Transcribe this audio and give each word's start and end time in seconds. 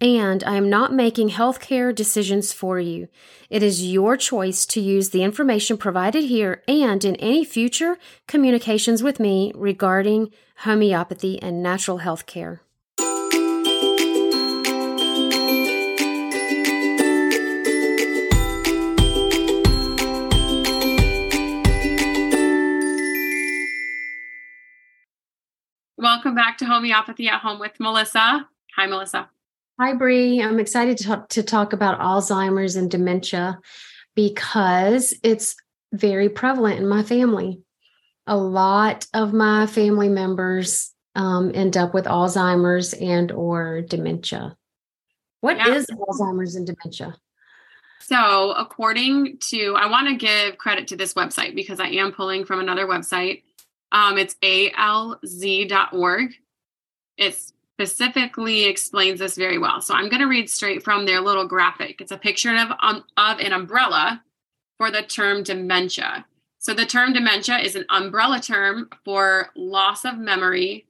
and 0.00 0.42
I 0.44 0.56
am 0.56 0.68
not 0.68 0.92
making 0.92 1.30
healthcare 1.30 1.94
decisions 1.94 2.52
for 2.52 2.78
you. 2.78 3.08
It 3.50 3.62
is 3.62 3.86
your 3.86 4.16
choice 4.16 4.66
to 4.66 4.80
use 4.80 5.10
the 5.10 5.22
information 5.22 5.76
provided 5.76 6.24
here 6.24 6.62
and 6.66 7.04
in 7.04 7.16
any 7.16 7.44
future 7.44 7.98
communications 8.26 9.02
with 9.02 9.20
me 9.20 9.52
regarding 9.54 10.32
homeopathy 10.58 11.40
and 11.40 11.62
natural 11.62 12.00
healthcare. 12.00 12.60
Welcome 25.96 26.34
back 26.34 26.58
to 26.58 26.66
Homeopathy 26.66 27.28
at 27.28 27.40
Home 27.40 27.58
with 27.58 27.80
Melissa. 27.80 28.48
Hi, 28.76 28.86
Melissa. 28.86 29.30
Hi, 29.76 29.92
Bree. 29.92 30.40
I'm 30.40 30.60
excited 30.60 30.98
to 30.98 31.04
talk, 31.04 31.28
to 31.30 31.42
talk 31.42 31.72
about 31.72 31.98
Alzheimer's 31.98 32.76
and 32.76 32.88
dementia 32.88 33.58
because 34.14 35.12
it's 35.24 35.56
very 35.92 36.28
prevalent 36.28 36.78
in 36.78 36.86
my 36.86 37.02
family. 37.02 37.60
A 38.28 38.36
lot 38.36 39.04
of 39.12 39.32
my 39.32 39.66
family 39.66 40.08
members 40.08 40.92
um, 41.16 41.50
end 41.54 41.76
up 41.76 41.92
with 41.92 42.04
Alzheimer's 42.04 42.92
and 42.94 43.32
or 43.32 43.80
dementia. 43.80 44.56
What 45.40 45.56
yeah. 45.56 45.74
is 45.74 45.86
Alzheimer's 45.86 46.54
and 46.54 46.68
dementia? 46.68 47.16
So, 47.98 48.52
according 48.52 49.38
to, 49.48 49.74
I 49.76 49.86
want 49.86 50.06
to 50.06 50.14
give 50.14 50.56
credit 50.56 50.86
to 50.88 50.96
this 50.96 51.14
website 51.14 51.56
because 51.56 51.80
I 51.80 51.88
am 51.88 52.12
pulling 52.12 52.44
from 52.44 52.60
another 52.60 52.86
website. 52.86 53.42
Um, 53.90 54.18
it's 54.18 54.36
alz.org. 54.36 56.34
It's 57.16 57.53
specifically 57.76 58.64
explains 58.64 59.18
this 59.18 59.36
very 59.36 59.58
well. 59.58 59.80
So 59.80 59.94
I'm 59.94 60.08
going 60.08 60.22
to 60.22 60.28
read 60.28 60.48
straight 60.48 60.84
from 60.84 61.06
their 61.06 61.20
little 61.20 61.46
graphic. 61.46 62.00
It's 62.00 62.12
a 62.12 62.16
picture 62.16 62.54
of, 62.56 62.70
um, 62.80 63.04
of 63.16 63.40
an 63.40 63.52
umbrella 63.52 64.22
for 64.78 64.90
the 64.90 65.02
term 65.02 65.42
dementia. 65.42 66.24
So 66.58 66.72
the 66.72 66.86
term 66.86 67.12
dementia 67.12 67.58
is 67.58 67.74
an 67.74 67.84
umbrella 67.90 68.40
term 68.40 68.88
for 69.04 69.50
loss 69.56 70.04
of 70.04 70.18
memory 70.18 70.86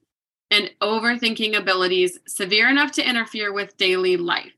and 0.51 0.71
overthinking 0.79 1.57
abilities 1.57 2.19
severe 2.27 2.69
enough 2.69 2.91
to 2.93 3.07
interfere 3.07 3.51
with 3.51 3.77
daily 3.77 4.15
life. 4.15 4.53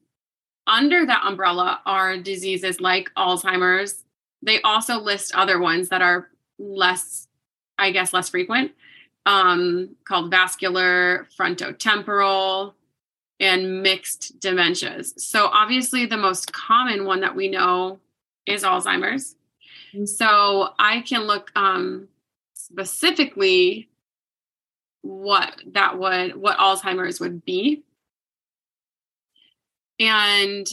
Under 0.68 1.06
that 1.06 1.24
umbrella 1.26 1.80
are 1.86 2.18
diseases 2.18 2.82
like 2.82 3.10
Alzheimer's. 3.18 4.04
They 4.42 4.62
also 4.62 5.00
list 5.00 5.34
other 5.34 5.60
ones 5.60 5.88
that 5.90 6.02
are 6.02 6.28
less, 6.60 7.30
I 7.78 7.92
guess, 7.92 8.12
less 8.12 8.30
frequent 8.30 8.74
um, 9.28 9.90
called 10.06 10.32
vascular 10.32 11.28
frontotemporal 11.38 12.74
and 13.42 13.84
mixed 13.84 14.40
dementias. 14.40 15.20
So, 15.20 15.48
obviously, 15.48 16.06
the 16.06 16.18
most 16.18 16.54
common 16.54 17.04
one 17.06 17.20
that 17.22 17.36
we 17.36 17.50
know 17.50 18.00
is 18.46 18.64
Alzheimer's. 18.64 19.36
Mm-hmm. 19.94 20.06
So, 20.06 20.70
I 20.80 21.02
can 21.02 21.24
look 21.24 21.52
um, 21.56 22.08
specifically 22.54 23.90
what 25.02 25.62
that 25.74 26.00
would 26.00 26.36
what 26.38 26.58
Alzheimer's 26.58 27.20
would 27.20 27.44
be. 27.44 27.84
And 30.00 30.68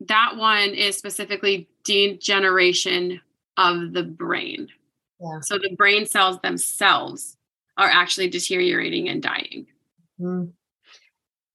that 0.00 0.36
one 0.36 0.70
is 0.70 0.96
specifically 0.96 1.68
degeneration 1.84 3.20
of 3.56 3.92
the 3.92 4.02
brain. 4.02 4.68
Yeah. 5.24 5.40
So 5.40 5.58
the 5.58 5.74
brain 5.76 6.06
cells 6.06 6.38
themselves 6.40 7.36
are 7.76 7.88
actually 7.88 8.28
deteriorating 8.28 9.08
and 9.08 9.22
dying. 9.22 9.66
Mm-hmm. 10.20 10.50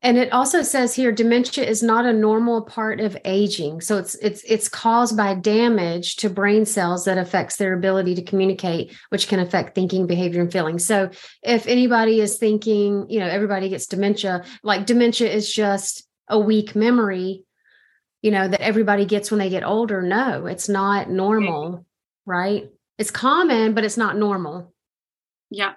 And 0.01 0.17
it 0.17 0.31
also 0.31 0.61
says 0.61 0.95
here 0.95 1.11
dementia 1.11 1.65
is 1.65 1.83
not 1.83 2.05
a 2.05 2.13
normal 2.13 2.61
part 2.61 3.01
of 3.01 3.17
aging. 3.25 3.81
So 3.81 3.97
it's 3.97 4.15
it's 4.15 4.41
it's 4.43 4.69
caused 4.69 5.17
by 5.17 5.33
damage 5.33 6.15
to 6.17 6.29
brain 6.29 6.65
cells 6.65 7.03
that 7.03 7.17
affects 7.17 7.57
their 7.57 7.73
ability 7.73 8.15
to 8.15 8.21
communicate, 8.21 8.95
which 9.09 9.27
can 9.27 9.39
affect 9.39 9.75
thinking, 9.75 10.07
behavior 10.07 10.41
and 10.41 10.51
feeling. 10.51 10.79
So 10.79 11.09
if 11.43 11.67
anybody 11.67 12.21
is 12.21 12.37
thinking, 12.37 13.09
you 13.09 13.19
know, 13.19 13.27
everybody 13.27 13.67
gets 13.67 13.87
dementia, 13.87 14.45
like 14.63 14.85
dementia 14.85 15.29
is 15.29 15.53
just 15.53 16.07
a 16.29 16.39
weak 16.39 16.75
memory, 16.75 17.43
you 18.21 18.31
know, 18.31 18.47
that 18.47 18.61
everybody 18.61 19.03
gets 19.03 19.31
when 19.31 19.39
they 19.39 19.49
get 19.49 19.65
older. 19.65 20.01
No, 20.01 20.45
it's 20.45 20.69
not 20.69 21.09
normal, 21.09 21.85
right? 22.25 22.69
It's 22.99 23.11
common, 23.11 23.73
but 23.73 23.85
it's 23.85 23.97
not 23.97 24.17
normal. 24.17 24.73
Yeah. 25.49 25.73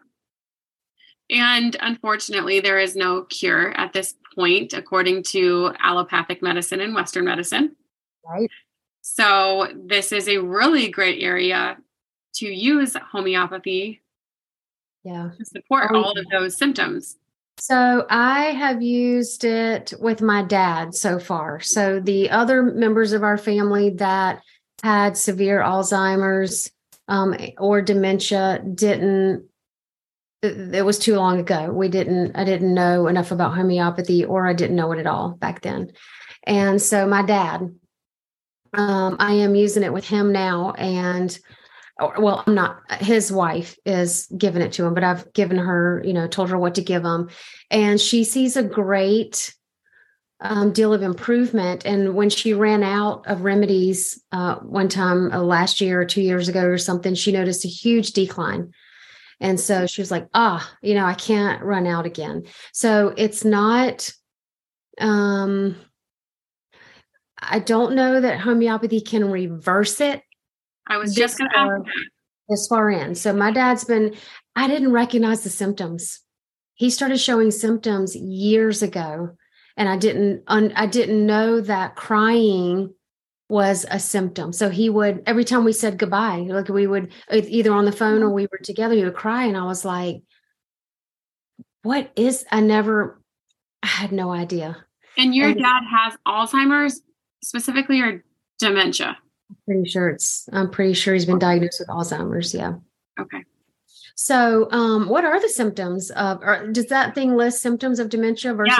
And 1.30 1.76
unfortunately, 1.80 2.60
there 2.60 2.80
is 2.80 2.96
no 2.96 3.22
cure 3.22 3.70
at 3.78 3.92
this 3.92 4.16
point, 4.34 4.74
according 4.74 5.22
to 5.30 5.72
allopathic 5.80 6.42
medicine 6.42 6.80
and 6.80 6.94
Western 6.94 7.24
medicine. 7.24 7.76
Right. 8.28 8.50
So, 9.02 9.68
this 9.74 10.12
is 10.12 10.28
a 10.28 10.38
really 10.38 10.88
great 10.90 11.22
area 11.22 11.78
to 12.34 12.46
use 12.46 12.96
homeopathy 13.12 14.02
yeah. 15.04 15.30
to 15.38 15.44
support 15.44 15.90
oh, 15.92 16.02
all 16.02 16.12
yeah. 16.16 16.22
of 16.22 16.26
those 16.30 16.58
symptoms. 16.58 17.16
So, 17.58 18.04
I 18.10 18.46
have 18.46 18.82
used 18.82 19.44
it 19.44 19.92
with 20.00 20.22
my 20.22 20.42
dad 20.42 20.94
so 20.94 21.18
far. 21.18 21.60
So, 21.60 22.00
the 22.00 22.30
other 22.30 22.62
members 22.62 23.12
of 23.12 23.22
our 23.22 23.38
family 23.38 23.90
that 23.90 24.42
had 24.82 25.16
severe 25.16 25.60
Alzheimer's, 25.60 26.70
um, 27.12 27.36
or 27.58 27.82
dementia 27.82 28.64
didn't 28.74 29.46
it, 30.40 30.84
was 30.84 30.98
too 30.98 31.14
long 31.14 31.38
ago. 31.38 31.70
We 31.70 31.88
didn't 31.88 32.34
i 32.34 32.42
didn't 32.42 32.72
know 32.72 33.06
enough 33.06 33.30
about 33.30 33.54
homeopathy 33.54 34.24
or 34.24 34.46
i 34.46 34.54
didn't 34.54 34.76
know 34.76 34.90
it 34.92 34.98
at 34.98 35.06
all 35.06 35.32
back 35.32 35.60
then. 35.60 35.92
And 36.44 36.80
so 36.80 37.06
my 37.06 37.22
dad 37.22 37.60
um, 38.72 39.16
i 39.20 39.34
am 39.34 39.54
using 39.54 39.82
it 39.82 39.92
with 39.92 40.08
him 40.08 40.32
now 40.32 40.72
and 40.72 41.38
well 42.18 42.42
i'm 42.46 42.54
not 42.54 42.80
his 43.02 43.30
wife 43.30 43.76
is 43.84 44.26
giving 44.36 44.62
it 44.62 44.72
to 44.72 44.86
him 44.86 44.94
but 44.94 45.04
i've 45.04 45.30
given 45.34 45.58
her 45.58 46.02
you 46.04 46.14
know 46.14 46.26
told 46.26 46.48
her 46.48 46.58
what 46.58 46.76
to 46.76 46.82
give 46.82 47.04
him. 47.04 47.28
And 47.70 48.00
she 48.00 48.24
sees 48.24 48.56
a 48.56 48.62
great 48.62 49.54
um, 50.42 50.72
deal 50.72 50.92
of 50.92 51.02
improvement. 51.02 51.86
And 51.86 52.14
when 52.14 52.28
she 52.28 52.52
ran 52.52 52.82
out 52.82 53.24
of 53.26 53.42
remedies 53.42 54.20
uh, 54.32 54.56
one 54.56 54.88
time 54.88 55.32
uh, 55.32 55.40
last 55.40 55.80
year 55.80 56.00
or 56.00 56.04
two 56.04 56.20
years 56.20 56.48
ago 56.48 56.64
or 56.64 56.78
something, 56.78 57.14
she 57.14 57.32
noticed 57.32 57.64
a 57.64 57.68
huge 57.68 58.12
decline. 58.12 58.72
And 59.40 59.58
so 59.58 59.86
she 59.86 60.02
was 60.02 60.10
like, 60.10 60.28
ah, 60.34 60.68
you 60.82 60.94
know, 60.94 61.04
I 61.04 61.14
can't 61.14 61.62
run 61.62 61.86
out 61.86 62.06
again. 62.06 62.44
So 62.72 63.14
it's 63.16 63.44
not, 63.44 64.12
um, 65.00 65.76
I 67.38 67.60
don't 67.60 67.94
know 67.94 68.20
that 68.20 68.40
homeopathy 68.40 69.00
can 69.00 69.30
reverse 69.30 70.00
it. 70.00 70.22
I 70.88 70.96
was 70.96 71.14
just 71.14 71.38
going 71.38 71.50
to 71.50 71.58
ask 71.58 71.84
This 72.48 72.66
far 72.66 72.90
in. 72.90 73.14
So 73.14 73.32
my 73.32 73.52
dad's 73.52 73.84
been, 73.84 74.14
I 74.56 74.66
didn't 74.66 74.92
recognize 74.92 75.42
the 75.42 75.50
symptoms. 75.50 76.20
He 76.74 76.90
started 76.90 77.18
showing 77.18 77.52
symptoms 77.52 78.16
years 78.16 78.82
ago 78.82 79.36
and 79.76 79.88
I 79.88 79.96
didn't 79.96 80.42
un, 80.46 80.72
I 80.76 80.86
didn't 80.86 81.26
know 81.26 81.60
that 81.60 81.96
crying 81.96 82.94
was 83.48 83.84
a 83.90 83.98
symptom. 83.98 84.52
So 84.52 84.70
he 84.70 84.88
would 84.88 85.22
every 85.26 85.44
time 85.44 85.64
we 85.64 85.72
said 85.72 85.98
goodbye, 85.98 86.46
like 86.48 86.68
we 86.68 86.86
would 86.86 87.12
either 87.30 87.72
on 87.72 87.84
the 87.84 87.92
phone 87.92 88.22
or 88.22 88.26
mm-hmm. 88.26 88.34
we 88.34 88.48
were 88.50 88.60
together, 88.62 88.94
he 88.94 89.04
would 89.04 89.14
cry, 89.14 89.44
and 89.44 89.56
I 89.56 89.64
was 89.64 89.84
like, 89.84 90.22
"What 91.82 92.10
is?" 92.16 92.44
I 92.50 92.60
never, 92.60 93.20
I 93.82 93.88
had 93.88 94.12
no 94.12 94.32
idea. 94.32 94.84
And 95.18 95.34
your 95.34 95.50
and, 95.50 95.58
dad 95.58 95.82
has 95.90 96.16
Alzheimer's 96.26 97.02
specifically 97.42 98.00
or 98.00 98.24
dementia? 98.58 99.18
Pretty 99.66 99.88
sure 99.88 100.08
it's. 100.08 100.48
I'm 100.52 100.70
pretty 100.70 100.94
sure 100.94 101.12
he's 101.12 101.26
been 101.26 101.38
diagnosed 101.38 101.80
with 101.80 101.88
Alzheimer's. 101.88 102.54
Yeah. 102.54 102.74
Okay. 103.20 103.44
So, 104.14 104.68
um, 104.72 105.08
what 105.08 105.24
are 105.24 105.40
the 105.40 105.48
symptoms 105.48 106.10
of? 106.10 106.40
Or 106.42 106.66
does 106.70 106.86
that 106.86 107.14
thing 107.14 107.36
list 107.36 107.60
symptoms 107.60 107.98
of 107.98 108.08
dementia 108.08 108.54
versus 108.54 108.76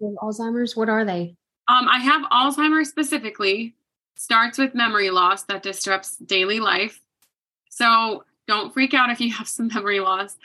Yeah. 0.00 0.08
of 0.08 0.14
Alzheimer's? 0.22 0.76
What 0.76 0.88
are 0.88 1.04
they? 1.04 1.34
Um, 1.68 1.88
I 1.88 1.98
have 1.98 2.22
Alzheimer's 2.30 2.88
specifically. 2.88 3.74
Starts 4.16 4.58
with 4.58 4.74
memory 4.74 5.10
loss 5.10 5.42
that 5.44 5.62
disrupts 5.64 6.16
daily 6.18 6.60
life. 6.60 7.00
So 7.70 8.24
don't 8.46 8.72
freak 8.72 8.94
out 8.94 9.10
if 9.10 9.20
you 9.20 9.32
have 9.32 9.48
some 9.48 9.68
memory 9.74 9.98
loss. 10.00 10.36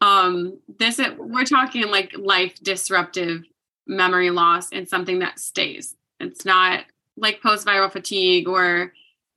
Um, 0.00 0.58
this 0.78 0.98
is, 1.00 1.08
we're 1.18 1.44
talking 1.44 1.88
like 1.90 2.12
life 2.16 2.54
disruptive 2.62 3.42
memory 3.86 4.30
loss 4.30 4.70
and 4.72 4.88
something 4.88 5.18
that 5.20 5.40
stays. 5.40 5.96
It's 6.20 6.44
not 6.44 6.84
like 7.16 7.42
post 7.42 7.66
viral 7.66 7.90
fatigue 7.90 8.46
or 8.46 8.92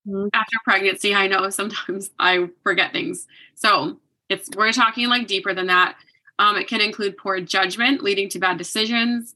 Mhm. 0.07 0.29
after 0.33 0.57
pregnancy. 0.63 1.15
I 1.15 1.27
know 1.27 1.49
sometimes 1.49 2.11
I 2.19 2.49
forget 2.63 2.91
things. 2.91 3.25
So 3.55 3.99
it's 4.29 4.49
we're 4.55 4.71
talking 4.71 5.09
like 5.09 5.27
deeper 5.27 5.53
than 5.53 5.67
that. 5.67 5.97
Um, 6.37 6.55
it 6.55 6.67
can 6.67 6.81
include 6.81 7.17
poor 7.17 7.41
judgment 7.41 8.01
leading 8.01 8.29
to 8.29 8.39
bad 8.39 8.57
decisions, 8.57 9.35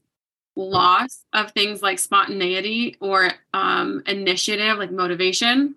loss 0.56 1.24
of 1.32 1.50
things 1.50 1.82
like 1.82 1.98
spontaneity 1.98 2.96
or 3.00 3.30
um, 3.52 4.02
initiative, 4.06 4.78
like 4.78 4.90
motivation, 4.90 5.74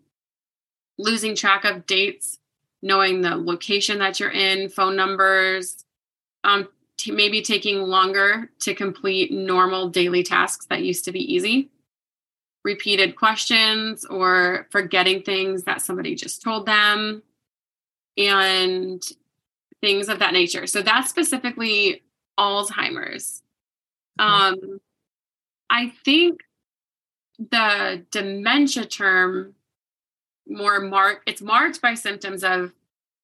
losing 0.97 1.35
track 1.35 1.65
of 1.65 1.85
dates, 1.85 2.39
knowing 2.81 3.21
the 3.21 3.35
location 3.35 3.99
that 3.99 4.19
you're 4.19 4.31
in, 4.31 4.69
phone 4.69 4.95
numbers, 4.95 5.83
um, 6.43 6.69
t- 6.97 7.11
maybe 7.11 7.41
taking 7.41 7.81
longer 7.81 8.49
to 8.59 8.73
complete 8.73 9.31
normal 9.31 9.89
daily 9.89 10.23
tasks 10.23 10.67
that 10.67 10.83
used 10.83 11.05
to 11.05 11.11
be 11.11 11.33
easy, 11.33 11.69
repeated 12.63 13.15
questions 13.15 14.05
or 14.05 14.67
forgetting 14.69 15.23
things 15.23 15.63
that 15.63 15.81
somebody 15.81 16.15
just 16.15 16.41
told 16.41 16.65
them, 16.65 17.23
and 18.17 19.03
things 19.81 20.09
of 20.09 20.19
that 20.19 20.33
nature. 20.33 20.67
So 20.67 20.81
that's 20.81 21.09
specifically 21.09 22.03
Alzheimer's. 22.39 23.43
Um, 24.19 24.79
I 25.69 25.93
think 26.03 26.41
the 27.37 28.03
dementia 28.11 28.85
term 28.85 29.53
more 30.49 30.79
mark 30.79 31.21
it's 31.27 31.41
marked 31.41 31.81
by 31.81 31.93
symptoms 31.93 32.43
of 32.43 32.73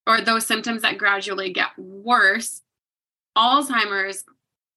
or 0.06 0.22
those 0.22 0.46
symptoms 0.46 0.82
that 0.82 0.98
gradually 0.98 1.52
get 1.52 1.70
worse. 1.78 2.62
Alzheimer's 3.38 4.26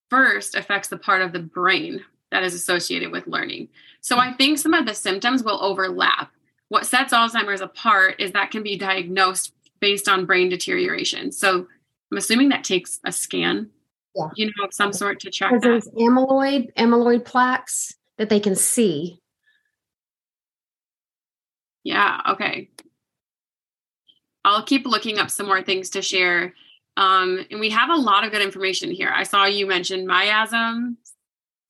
first 0.09 0.55
affects 0.55 0.89
the 0.89 0.97
part 0.97 1.21
of 1.21 1.33
the 1.33 1.41
brain 1.41 2.05
that 2.31 2.45
is 2.45 2.55
associated 2.55 3.11
with 3.11 3.27
learning. 3.27 3.69
So 4.01 4.19
I 4.19 4.33
think 4.33 4.59
some 4.59 4.73
of 4.73 4.87
the 4.87 4.95
symptoms 4.95 5.43
will 5.43 5.63
overlap. 5.63 6.31
What 6.69 6.87
sets 6.87 7.13
Alzheimer's 7.13 7.61
apart 7.61 8.21
is 8.21 8.33
that 8.33 8.51
can 8.51 8.63
be 8.63 8.79
diagnosed 8.79 9.53
based 9.81 10.09
on 10.09 10.27
brain 10.27 10.49
deterioration. 10.49 11.33
So 11.33 11.67
I'm 12.11 12.19
assuming 12.19 12.49
that 12.51 12.65
takes 12.65 13.01
a 13.05 13.13
scan, 13.13 13.71
Yeah. 14.15 14.29
you 14.37 14.47
know, 14.47 14.65
of 14.65 14.73
some 14.75 14.93
sort 14.93 15.21
to 15.21 15.31
track 15.31 15.53
Because 15.53 15.63
there's 15.63 15.89
amyloid, 15.95 16.73
amyloid 16.75 17.25
plaques 17.25 17.95
that 18.19 18.29
they 18.29 18.41
can 18.41 18.55
see. 18.55 19.21
Yeah, 21.85 22.21
okay. 22.31 22.71
I'll 24.45 24.65
keep 24.65 24.87
looking 24.87 25.19
up 25.19 25.31
some 25.31 25.47
more 25.47 25.63
things 25.63 25.91
to 25.91 26.03
share. 26.03 26.55
Um, 26.97 27.45
and 27.51 27.61
we 27.61 27.71
have 27.71 27.91
a 27.91 27.97
lot 27.97 28.25
of 28.25 28.33
good 28.33 28.43
information 28.43 28.91
here. 28.91 29.11
I 29.15 29.25
saw 29.25 29.45
you 29.45 29.67
mentioned 29.67 30.09
miasm, 30.09 30.97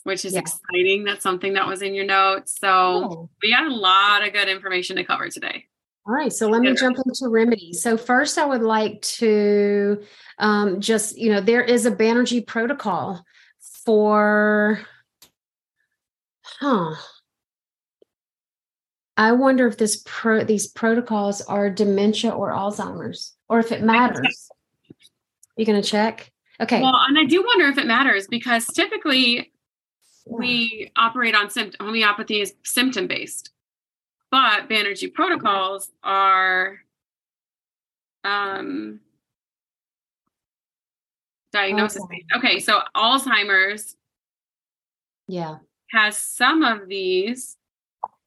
which 0.05 0.25
is 0.25 0.35
Yeah. 0.35 0.41
exciting. 0.41 1.05
That's 1.05 1.23
something 1.23 1.55
that 1.55 1.67
was 1.67 1.83
in 1.83 1.95
your 1.95 2.05
notes. 2.05 2.57
So 2.61 2.69
Oh. 2.71 3.31
we 3.43 3.51
got 3.51 3.67
a 3.67 3.75
lot 3.75 4.27
of 4.27 4.33
good 4.33 4.49
information 4.49 4.97
to 4.97 5.05
cover 5.05 5.29
today. 5.29 5.67
All 6.07 6.15
right, 6.15 6.33
so 6.33 6.49
let 6.49 6.63
me 6.63 6.73
jump 6.75 6.99
into 7.05 7.29
remedy. 7.29 7.73
So 7.73 7.97
first, 7.97 8.39
I 8.39 8.45
would 8.45 8.63
like 8.63 9.03
to 9.03 10.01
um, 10.39 10.81
just, 10.81 11.19
you 11.19 11.33
know, 11.33 11.41
there 11.41 11.63
is 11.63 11.85
a 11.85 11.91
Banerji 11.91 12.47
protocol 12.47 13.25
for, 13.85 14.81
huh? 16.43 16.95
I 19.17 19.33
wonder 19.33 19.67
if 19.67 19.79
this 19.79 20.03
pro 20.05 20.45
these 20.45 20.69
protocols 20.69 21.41
are 21.43 21.71
dementia 21.71 22.31
or 22.31 22.53
Alzheimer's, 22.53 23.35
or 23.49 23.59
if 23.59 23.73
it 23.73 23.83
matters. 23.83 24.49
You 25.57 25.65
gonna 25.65 25.83
check? 25.83 26.31
Okay. 26.61 26.83
Well, 26.83 27.01
and 27.09 27.19
I 27.19 27.25
do 27.25 27.43
wonder 27.43 27.67
if 27.67 27.79
it 27.79 27.87
matters 27.87 28.29
because 28.29 28.67
typically 28.67 29.53
we 30.27 30.93
operate 30.97 31.35
on 31.35 31.51
symptom 31.51 31.87
homeopathy 31.87 32.43
is 32.43 32.55
symptom 32.63 33.07
based, 33.07 33.51
but 34.37 34.69
Banerji 34.69 35.15
protocols 35.15 35.91
are 36.05 36.77
um, 38.23 39.01
diagnosis 41.55 42.03
Okay. 42.03 42.25
Okay, 42.37 42.61
so 42.61 42.81
Alzheimer's 42.95 43.97
yeah. 45.27 45.57
has 45.91 46.19
some 46.19 46.63
of 46.63 46.87
these, 46.87 47.57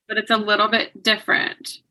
but 0.07 0.17
it's 0.17 0.31
a 0.31 0.37
little 0.37 0.67
bit 0.67 1.03
different. 1.03 1.81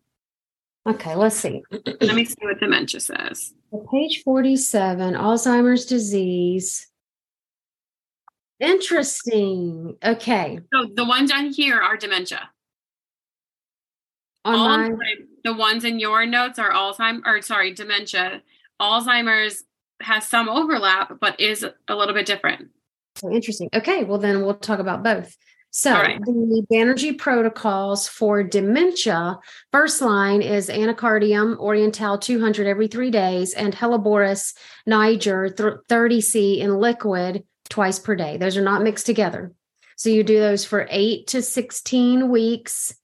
Okay. 0.84 1.14
Let's 1.14 1.36
see. 1.36 1.62
Let 1.70 2.16
me 2.16 2.24
see 2.24 2.34
what 2.40 2.58
dementia 2.58 2.98
says. 2.98 3.54
Page 3.92 4.22
47, 4.24 5.14
Alzheimer's 5.14 5.86
disease. 5.86 6.88
Interesting. 8.58 9.96
Okay. 10.04 10.58
So 10.74 10.88
the 10.92 11.04
ones 11.04 11.30
on 11.30 11.52
here 11.52 11.78
are 11.80 11.96
dementia. 11.96 12.50
On 14.48 14.54
All 14.54 14.78
my 14.78 14.86
of 14.86 14.96
the 15.44 15.52
ones 15.54 15.84
in 15.84 15.98
your 15.98 16.24
notes 16.24 16.58
are 16.58 16.70
Alzheimer's, 16.70 17.22
or 17.26 17.42
sorry, 17.42 17.74
dementia. 17.74 18.42
Alzheimer's 18.80 19.64
has 20.00 20.26
some 20.26 20.48
overlap, 20.48 21.18
but 21.20 21.38
is 21.38 21.66
a 21.88 21.94
little 21.94 22.14
bit 22.14 22.26
different. 22.26 22.70
so 23.16 23.30
interesting. 23.30 23.68
Okay, 23.74 24.04
well 24.04 24.18
then 24.18 24.42
we'll 24.42 24.54
talk 24.54 24.78
about 24.78 25.02
both. 25.02 25.36
So 25.70 25.92
right. 25.92 26.18
the 26.24 26.66
Banerji 26.72 27.18
protocols 27.18 28.08
for 28.08 28.42
dementia, 28.42 29.38
first 29.70 30.00
line 30.00 30.40
is 30.40 30.70
anacardium 30.70 31.58
oriental 31.58 32.16
200 32.16 32.66
every 32.66 32.88
three 32.88 33.10
days 33.10 33.52
and 33.52 33.74
Helleborus 33.74 34.54
niger 34.86 35.50
30C 35.50 36.58
in 36.58 36.78
liquid 36.78 37.44
twice 37.68 37.98
per 37.98 38.16
day. 38.16 38.38
Those 38.38 38.56
are 38.56 38.62
not 38.62 38.82
mixed 38.82 39.04
together. 39.04 39.52
So 39.96 40.08
you 40.08 40.24
do 40.24 40.38
those 40.38 40.64
for 40.64 40.86
eight 40.90 41.26
to 41.28 41.42
16 41.42 42.30
weeks 42.30 42.94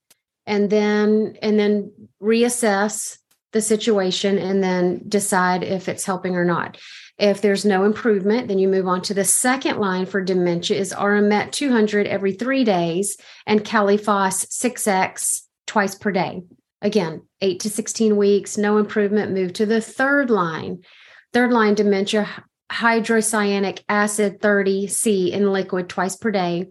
and 0.45 0.69
then 0.69 1.37
and 1.41 1.59
then 1.59 1.91
reassess 2.21 3.17
the 3.51 3.61
situation 3.61 4.37
and 4.37 4.63
then 4.63 5.01
decide 5.07 5.63
if 5.63 5.87
it's 5.87 6.05
helping 6.05 6.35
or 6.35 6.45
not. 6.45 6.77
If 7.17 7.41
there's 7.41 7.63
no 7.63 7.85
improvement, 7.85 8.49
then 8.49 8.59
you 8.59 8.67
move 8.67 8.87
on 8.87 9.01
to 9.03 9.13
the 9.13 9.23
second 9.23 9.79
line 9.79 10.05
for 10.05 10.21
dementia 10.21 10.77
is 10.77 10.91
Aurum 10.91 11.29
met 11.29 11.53
200 11.53 12.07
every 12.07 12.33
three 12.33 12.65
days 12.65 13.17
and 13.45 13.63
Kali 13.63 13.95
phos 13.95 14.45
6X 14.45 15.43
twice 15.65 15.95
per 15.95 16.11
day. 16.11 16.43
Again, 16.81 17.21
eight 17.39 17.61
to 17.61 17.69
16 17.69 18.17
weeks, 18.17 18.57
no 18.57 18.77
improvement, 18.77 19.31
move 19.31 19.53
to 19.53 19.65
the 19.65 19.79
third 19.79 20.29
line. 20.29 20.83
Third 21.31 21.51
line 21.51 21.73
dementia, 21.73 22.27
hydrocyanic 22.69 23.83
acid 23.87 24.41
30C 24.41 25.31
in 25.31 25.51
liquid 25.51 25.87
twice 25.87 26.17
per 26.17 26.31
day. 26.31 26.67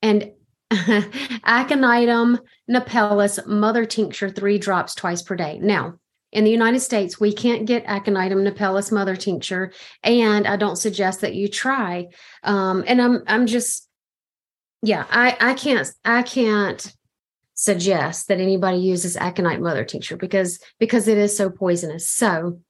And 0.00 0.30
aconitum 0.70 2.38
napellus 2.70 3.46
mother 3.46 3.86
tincture 3.86 4.28
three 4.28 4.58
drops 4.58 4.94
twice 4.94 5.22
per 5.22 5.34
day. 5.34 5.58
Now, 5.60 5.94
in 6.30 6.44
the 6.44 6.50
United 6.50 6.80
States, 6.80 7.18
we 7.18 7.32
can't 7.32 7.64
get 7.64 7.86
aconitum 7.86 8.46
napellus 8.46 8.92
mother 8.92 9.16
tincture, 9.16 9.72
and 10.02 10.46
I 10.46 10.56
don't 10.56 10.76
suggest 10.76 11.22
that 11.22 11.34
you 11.34 11.48
try. 11.48 12.08
Um, 12.42 12.84
and 12.86 13.00
I'm 13.00 13.22
I'm 13.26 13.46
just, 13.46 13.88
yeah, 14.82 15.06
I 15.10 15.36
I 15.40 15.54
can't 15.54 15.90
I 16.04 16.22
can't 16.22 16.94
suggest 17.54 18.28
that 18.28 18.40
anybody 18.40 18.78
uses 18.78 19.16
aconite 19.16 19.60
mother 19.60 19.84
tincture 19.84 20.16
because 20.16 20.60
because 20.78 21.08
it 21.08 21.16
is 21.16 21.34
so 21.34 21.48
poisonous. 21.48 22.10
So, 22.10 22.60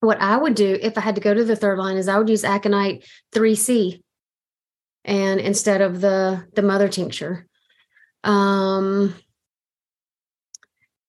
what 0.00 0.20
I 0.20 0.36
would 0.36 0.54
do 0.54 0.78
if 0.80 0.98
I 0.98 1.00
had 1.00 1.14
to 1.14 1.22
go 1.22 1.32
to 1.32 1.44
the 1.44 1.56
third 1.56 1.78
line 1.78 1.96
is 1.96 2.06
I 2.06 2.18
would 2.18 2.28
use 2.28 2.44
aconite 2.44 3.06
three 3.32 3.54
C, 3.54 4.02
and 5.04 5.40
instead 5.40 5.80
of 5.80 6.00
the 6.00 6.46
the 6.54 6.62
mother 6.62 6.88
tincture. 6.88 7.46
Um, 8.24 9.14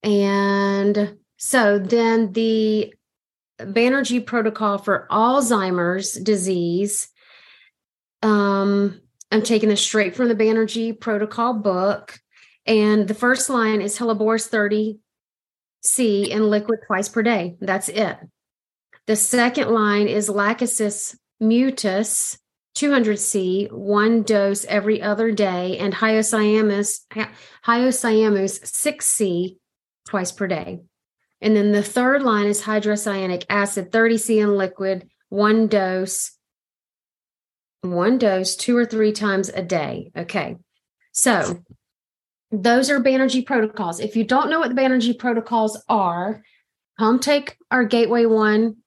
and 0.04 1.18
so 1.38 1.80
then 1.80 2.32
the 2.32 2.94
Banerji 3.60 4.26
protocol 4.26 4.78
for 4.78 5.08
Alzheimer's 5.12 6.14
disease. 6.14 7.10
Um, 8.24 9.02
I'm 9.32 9.42
taking 9.42 9.70
this 9.70 9.82
straight 9.82 10.16
from 10.16 10.28
the 10.28 10.36
Banerji 10.36 11.00
protocol 11.00 11.54
book. 11.54 12.20
And 12.66 13.08
the 13.08 13.14
first 13.14 13.50
line 13.50 13.82
is 13.82 13.98
Helleborus 13.98 14.50
30C 15.86 16.28
in 16.28 16.50
liquid 16.50 16.80
twice 16.86 17.10
per 17.10 17.24
day. 17.24 17.56
That's 17.60 17.90
it. 17.90 18.18
The 19.08 19.16
second 19.16 19.70
line 19.70 20.08
is 20.08 20.30
Lachesis 20.30 21.16
mutus 21.42 22.38
200C, 22.76 23.72
one 23.72 24.24
dose 24.24 24.66
every 24.66 25.02
other 25.02 25.32
day, 25.32 25.78
and 25.78 25.94
Hyoscyamus, 25.94 27.02
Hyoscyamus 27.66 28.62
6C 28.62 29.58
twice 30.08 30.32
per 30.32 30.48
day. 30.48 30.82
And 31.42 31.56
then 31.56 31.72
the 31.72 31.84
third 31.84 32.22
line 32.22 32.48
is 32.48 32.62
hydrocyanic 32.62 33.46
acid, 33.50 33.92
30C 33.92 34.42
in 34.42 34.56
liquid, 34.56 35.10
one 35.30 35.68
dose, 35.68 36.38
one 37.82 38.18
dose, 38.18 38.56
two 38.56 38.78
or 38.78 38.86
three 38.86 39.12
times 39.12 39.50
a 39.50 39.64
day. 39.64 40.12
Okay. 40.16 40.58
So 41.12 41.64
those 42.52 42.90
are 42.90 43.00
Banerji 43.00 43.46
protocols. 43.46 44.00
If 44.00 44.16
you 44.16 44.24
don't 44.24 44.50
know 44.50 44.60
what 44.60 44.70
the 44.70 44.80
Banerji 44.80 45.18
protocols 45.18 45.82
are, 45.90 46.44
come 47.00 47.20
take 47.20 47.58
our 47.72 47.86
Gateway 47.86 48.26
One, 48.26 48.78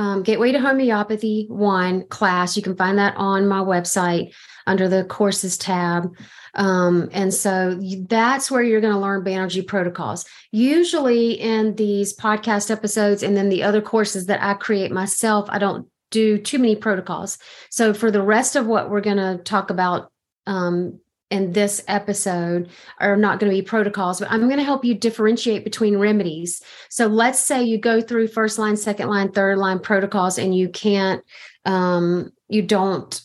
um, 0.00 0.22
Gateway 0.22 0.50
to 0.52 0.58
Homeopathy 0.58 1.44
One 1.50 2.06
class. 2.06 2.56
You 2.56 2.62
can 2.62 2.74
find 2.74 2.98
that 2.98 3.14
on 3.18 3.46
my 3.46 3.58
website 3.58 4.32
under 4.66 4.88
the 4.88 5.04
courses 5.04 5.58
tab. 5.58 6.16
Um, 6.54 7.10
and 7.12 7.34
so 7.34 7.78
that's 8.08 8.50
where 8.50 8.62
you're 8.62 8.80
going 8.80 8.94
to 8.94 8.98
learn 8.98 9.22
Banerji 9.22 9.66
protocols. 9.66 10.24
Usually 10.52 11.32
in 11.32 11.74
these 11.74 12.16
podcast 12.16 12.70
episodes 12.70 13.22
and 13.22 13.36
then 13.36 13.50
the 13.50 13.62
other 13.62 13.82
courses 13.82 14.24
that 14.26 14.42
I 14.42 14.54
create 14.54 14.90
myself, 14.90 15.50
I 15.50 15.58
don't 15.58 15.86
do 16.10 16.38
too 16.38 16.58
many 16.58 16.76
protocols. 16.76 17.36
So 17.68 17.92
for 17.92 18.10
the 18.10 18.22
rest 18.22 18.56
of 18.56 18.66
what 18.66 18.88
we're 18.88 19.02
going 19.02 19.18
to 19.18 19.42
talk 19.44 19.68
about 19.68 20.10
um, 20.46 20.98
in 21.30 21.52
this 21.52 21.82
episode 21.86 22.68
are 22.98 23.16
not 23.16 23.38
going 23.38 23.50
to 23.50 23.56
be 23.56 23.62
protocols, 23.62 24.18
but 24.20 24.30
I'm 24.30 24.46
going 24.46 24.58
to 24.58 24.64
help 24.64 24.84
you 24.84 24.94
differentiate 24.94 25.64
between 25.64 25.96
remedies. 25.96 26.62
So 26.88 27.06
let's 27.06 27.40
say 27.40 27.62
you 27.62 27.78
go 27.78 28.00
through 28.00 28.28
first 28.28 28.58
line, 28.58 28.76
second 28.76 29.08
line, 29.08 29.30
third 29.30 29.58
line 29.58 29.78
protocols, 29.78 30.38
and 30.38 30.54
you 30.54 30.68
can't, 30.68 31.24
um, 31.64 32.32
you 32.48 32.62
don't 32.62 33.20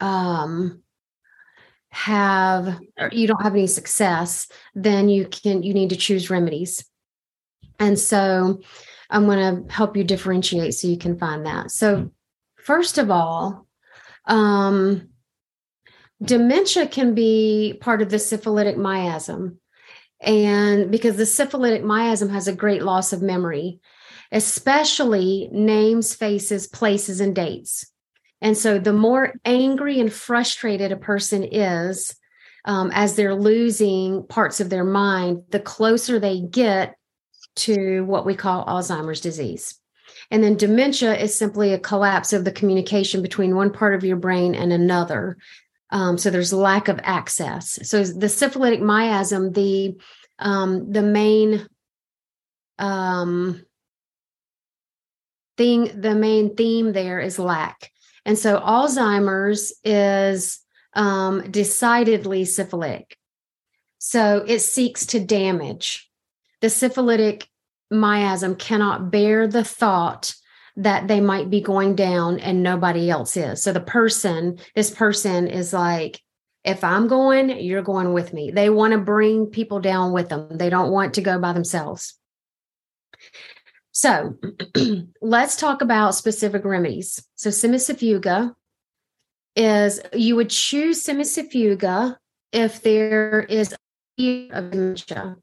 um, 0.00 0.82
have, 1.90 2.78
or 2.98 3.10
you 3.12 3.26
don't 3.26 3.42
have 3.42 3.54
any 3.54 3.66
success, 3.66 4.48
then 4.74 5.08
you 5.08 5.26
can, 5.26 5.62
you 5.62 5.74
need 5.74 5.90
to 5.90 5.96
choose 5.96 6.30
remedies. 6.30 6.84
And 7.80 7.98
so 7.98 8.60
I'm 9.10 9.26
going 9.26 9.66
to 9.66 9.72
help 9.72 9.96
you 9.96 10.04
differentiate 10.04 10.74
so 10.74 10.86
you 10.86 10.98
can 10.98 11.18
find 11.18 11.46
that. 11.46 11.72
So, 11.72 12.10
first 12.56 12.98
of 12.98 13.10
all, 13.10 13.66
um, 14.26 15.08
dementia 16.24 16.86
can 16.86 17.14
be 17.14 17.78
part 17.80 18.02
of 18.02 18.10
the 18.10 18.18
syphilitic 18.18 18.76
miasm. 18.76 19.58
And 20.20 20.90
because 20.90 21.16
the 21.16 21.26
syphilitic 21.26 21.82
miasm 21.82 22.30
has 22.30 22.48
a 22.48 22.54
great 22.54 22.82
loss 22.82 23.12
of 23.12 23.22
memory, 23.22 23.80
especially 24.32 25.48
names, 25.52 26.14
faces, 26.14 26.66
places, 26.66 27.20
and 27.20 27.34
dates. 27.34 27.86
And 28.40 28.56
so 28.56 28.78
the 28.78 28.92
more 28.92 29.34
angry 29.44 30.00
and 30.00 30.12
frustrated 30.12 30.92
a 30.92 30.96
person 30.96 31.44
is 31.44 32.14
um, 32.64 32.90
as 32.94 33.14
they're 33.14 33.34
losing 33.34 34.26
parts 34.26 34.60
of 34.60 34.70
their 34.70 34.84
mind, 34.84 35.42
the 35.50 35.60
closer 35.60 36.18
they 36.18 36.40
get 36.40 36.96
to 37.56 38.02
what 38.04 38.26
we 38.26 38.34
call 38.34 38.64
Alzheimer's 38.66 39.20
disease. 39.20 39.78
And 40.30 40.42
then 40.42 40.56
dementia 40.56 41.16
is 41.16 41.36
simply 41.36 41.72
a 41.72 41.78
collapse 41.78 42.32
of 42.32 42.44
the 42.44 42.52
communication 42.52 43.22
between 43.22 43.54
one 43.54 43.72
part 43.72 43.94
of 43.94 44.04
your 44.04 44.16
brain 44.16 44.54
and 44.54 44.72
another. 44.72 45.36
Um, 45.94 46.18
so 46.18 46.28
there's 46.28 46.52
lack 46.52 46.88
of 46.88 46.98
access. 47.04 47.78
So 47.88 48.02
the 48.02 48.28
syphilitic 48.28 48.80
miasm, 48.80 49.52
the 49.52 49.96
um, 50.40 50.90
the 50.90 51.02
main 51.02 51.68
um, 52.80 53.64
thing, 55.56 56.00
the 56.00 56.16
main 56.16 56.56
theme 56.56 56.92
there 56.92 57.20
is 57.20 57.38
lack. 57.38 57.92
And 58.24 58.36
so 58.36 58.58
Alzheimer's 58.58 59.72
is 59.84 60.58
um, 60.94 61.48
decidedly 61.52 62.44
syphilitic. 62.44 63.16
So 63.98 64.44
it 64.48 64.58
seeks 64.58 65.06
to 65.06 65.20
damage. 65.20 66.10
The 66.60 66.70
syphilitic 66.70 67.46
miasm 67.92 68.58
cannot 68.58 69.12
bear 69.12 69.46
the 69.46 69.62
thought 69.62 70.34
that 70.76 71.06
they 71.06 71.20
might 71.20 71.50
be 71.50 71.60
going 71.60 71.94
down 71.94 72.40
and 72.40 72.62
nobody 72.62 73.10
else 73.10 73.36
is. 73.36 73.62
So 73.62 73.72
the 73.72 73.80
person, 73.80 74.58
this 74.74 74.90
person 74.90 75.46
is 75.46 75.72
like, 75.72 76.20
if 76.64 76.82
I'm 76.82 77.08
going, 77.08 77.50
you're 77.60 77.82
going 77.82 78.12
with 78.12 78.32
me. 78.32 78.50
They 78.50 78.70
want 78.70 78.92
to 78.92 78.98
bring 78.98 79.46
people 79.46 79.80
down 79.80 80.12
with 80.12 80.30
them. 80.30 80.56
They 80.56 80.70
don't 80.70 80.90
want 80.90 81.14
to 81.14 81.20
go 81.20 81.38
by 81.38 81.52
themselves. 81.52 82.18
So 83.92 84.34
let's 85.20 85.56
talk 85.56 85.82
about 85.82 86.14
specific 86.14 86.64
remedies. 86.64 87.24
So 87.36 87.50
cimicifuga 87.50 88.54
is 89.54 90.00
you 90.12 90.36
would 90.36 90.50
choose 90.50 91.04
cimicifuga 91.04 92.16
if 92.50 92.82
there 92.82 93.40
is 93.42 93.72
a 93.72 93.76
fear 94.16 94.48
of 94.52 94.70
dementia. 94.70 95.36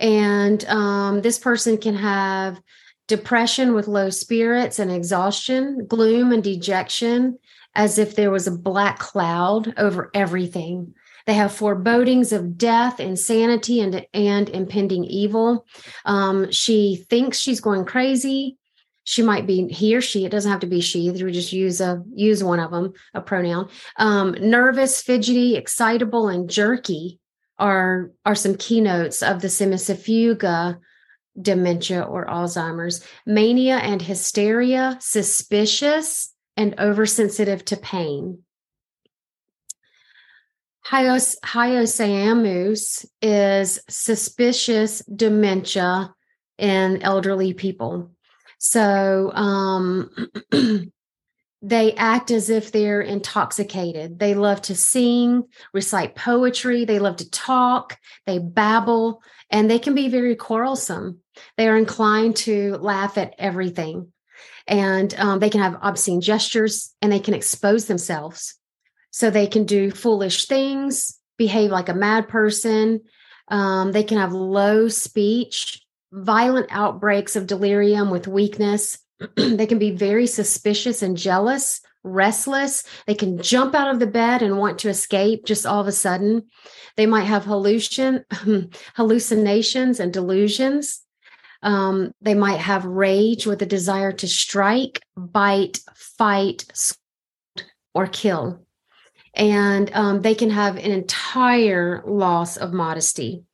And 0.00 0.64
um, 0.66 1.22
this 1.22 1.38
person 1.38 1.78
can 1.78 1.94
have 1.94 2.60
depression 3.08 3.74
with 3.74 3.88
low 3.88 4.10
spirits 4.10 4.78
and 4.78 4.92
exhaustion, 4.92 5.86
gloom 5.86 6.30
and 6.30 6.44
dejection, 6.44 7.38
as 7.74 7.98
if 7.98 8.14
there 8.14 8.30
was 8.30 8.46
a 8.46 8.56
black 8.56 8.98
cloud 8.98 9.74
over 9.76 10.10
everything. 10.14 10.94
They 11.26 11.34
have 11.34 11.52
forebodings 11.52 12.32
of 12.32 12.56
death, 12.56 13.00
insanity, 13.00 13.80
and, 13.80 14.06
and 14.14 14.48
impending 14.48 15.04
evil. 15.04 15.66
Um, 16.04 16.50
she 16.52 17.04
thinks 17.10 17.38
she's 17.38 17.60
going 17.60 17.84
crazy. 17.84 18.56
She 19.04 19.22
might 19.22 19.46
be 19.46 19.68
he 19.68 19.96
or 19.96 20.00
she. 20.00 20.24
It 20.24 20.30
doesn't 20.30 20.50
have 20.50 20.60
to 20.60 20.66
be 20.66 20.80
she. 20.80 21.10
We 21.10 21.32
just 21.32 21.52
use 21.52 21.80
a 21.80 22.02
use 22.14 22.44
one 22.44 22.60
of 22.60 22.70
them, 22.70 22.92
a 23.14 23.22
pronoun. 23.22 23.70
Um, 23.96 24.36
nervous, 24.38 25.00
fidgety, 25.00 25.56
excitable, 25.56 26.28
and 26.28 26.48
jerky 26.48 27.18
are 27.58 28.10
are 28.26 28.34
some 28.34 28.54
keynotes 28.54 29.22
of 29.22 29.40
the 29.40 29.48
cimicifuga 29.48 30.78
dementia 31.40 32.02
or 32.02 32.26
Alzheimer's, 32.26 33.04
mania 33.26 33.76
and 33.76 34.00
hysteria, 34.02 34.98
suspicious 35.00 36.32
and 36.56 36.74
oversensitive 36.78 37.64
to 37.66 37.76
pain. 37.76 38.42
Hyos, 40.86 41.36
hyoscyamus 41.44 43.04
is 43.20 43.78
suspicious 43.88 45.04
dementia 45.04 46.14
in 46.56 47.02
elderly 47.02 47.52
people. 47.52 48.10
So 48.58 49.30
um, 49.34 50.10
they 51.62 51.92
act 51.92 52.30
as 52.30 52.50
if 52.50 52.72
they're 52.72 53.00
intoxicated. 53.00 54.18
They 54.18 54.34
love 54.34 54.62
to 54.62 54.74
sing, 54.74 55.44
recite 55.74 56.14
poetry, 56.14 56.84
they 56.84 56.98
love 56.98 57.16
to 57.16 57.30
talk, 57.30 57.98
they 58.26 58.38
babble, 58.38 59.22
and 59.50 59.70
they 59.70 59.78
can 59.78 59.94
be 59.94 60.08
very 60.08 60.36
quarrelsome. 60.36 61.20
They 61.56 61.68
are 61.68 61.76
inclined 61.76 62.36
to 62.36 62.76
laugh 62.76 63.18
at 63.18 63.34
everything. 63.38 64.12
And 64.66 65.14
um, 65.18 65.38
they 65.38 65.50
can 65.50 65.62
have 65.62 65.78
obscene 65.80 66.20
gestures 66.20 66.94
and 67.00 67.10
they 67.10 67.20
can 67.20 67.34
expose 67.34 67.86
themselves. 67.86 68.54
So 69.10 69.30
they 69.30 69.46
can 69.46 69.64
do 69.64 69.90
foolish 69.90 70.46
things, 70.46 71.18
behave 71.38 71.70
like 71.70 71.88
a 71.88 71.94
mad 71.94 72.28
person. 72.28 73.00
Um, 73.48 73.92
they 73.92 74.02
can 74.02 74.18
have 74.18 74.32
low 74.32 74.88
speech, 74.88 75.80
violent 76.12 76.68
outbreaks 76.70 77.34
of 77.34 77.46
delirium 77.46 78.10
with 78.10 78.28
weakness. 78.28 78.98
they 79.36 79.66
can 79.66 79.78
be 79.78 79.90
very 79.90 80.26
suspicious 80.26 81.02
and 81.02 81.16
jealous, 81.16 81.80
restless. 82.04 82.84
They 83.06 83.14
can 83.14 83.42
jump 83.42 83.74
out 83.74 83.92
of 83.92 83.98
the 83.98 84.06
bed 84.06 84.42
and 84.42 84.58
want 84.58 84.78
to 84.80 84.88
escape 84.88 85.44
just 85.44 85.66
all 85.66 85.80
of 85.80 85.86
a 85.86 85.92
sudden. 85.92 86.44
They 86.96 87.06
might 87.06 87.24
have 87.24 87.44
hallucin- 87.44 88.24
hallucinations 88.94 90.00
and 90.00 90.12
delusions. 90.12 91.02
Um, 91.62 92.12
they 92.20 92.34
might 92.34 92.60
have 92.60 92.84
rage 92.84 93.46
with 93.46 93.62
a 93.62 93.66
desire 93.66 94.12
to 94.12 94.28
strike, 94.28 95.00
bite, 95.16 95.80
fight, 95.94 96.64
or 97.94 98.06
kill. 98.06 98.64
And 99.34 99.90
um, 99.92 100.22
they 100.22 100.34
can 100.34 100.50
have 100.50 100.76
an 100.76 100.90
entire 100.90 102.02
loss 102.06 102.56
of 102.56 102.72
modesty. 102.72 103.44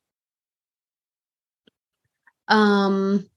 Um, 2.47 3.27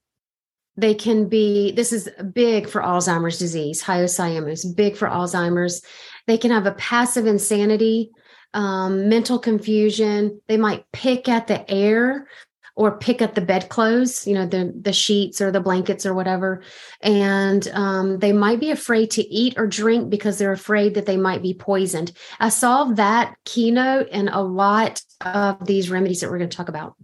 they 0.78 0.94
can 0.94 1.28
be, 1.28 1.72
this 1.72 1.92
is 1.92 2.08
big 2.32 2.68
for 2.68 2.80
Alzheimer's 2.80 3.38
disease, 3.38 3.82
hyoscyamus, 3.82 4.76
big 4.76 4.96
for 4.96 5.08
Alzheimer's. 5.08 5.82
They 6.28 6.38
can 6.38 6.52
have 6.52 6.66
a 6.66 6.72
passive 6.72 7.26
insanity, 7.26 8.12
um, 8.54 9.08
mental 9.08 9.40
confusion. 9.40 10.40
They 10.46 10.56
might 10.56 10.84
pick 10.92 11.28
at 11.28 11.48
the 11.48 11.68
air 11.68 12.28
or 12.76 12.96
pick 12.96 13.20
up 13.20 13.34
the 13.34 13.40
bedclothes, 13.40 14.24
you 14.24 14.34
know, 14.34 14.46
the 14.46 14.72
the 14.80 14.92
sheets 14.92 15.40
or 15.40 15.50
the 15.50 15.60
blankets 15.60 16.06
or 16.06 16.14
whatever, 16.14 16.62
and 17.00 17.66
um, 17.72 18.20
they 18.20 18.32
might 18.32 18.60
be 18.60 18.70
afraid 18.70 19.10
to 19.10 19.22
eat 19.22 19.54
or 19.56 19.66
drink 19.66 20.10
because 20.10 20.38
they're 20.38 20.52
afraid 20.52 20.94
that 20.94 21.04
they 21.04 21.16
might 21.16 21.42
be 21.42 21.54
poisoned. 21.54 22.12
I 22.38 22.50
saw 22.50 22.84
that 22.92 23.34
keynote 23.44 24.10
in 24.10 24.28
a 24.28 24.40
lot 24.40 25.02
of 25.22 25.66
these 25.66 25.90
remedies 25.90 26.20
that 26.20 26.30
we're 26.30 26.38
going 26.38 26.50
to 26.50 26.56
talk 26.56 26.68
about. 26.68 26.94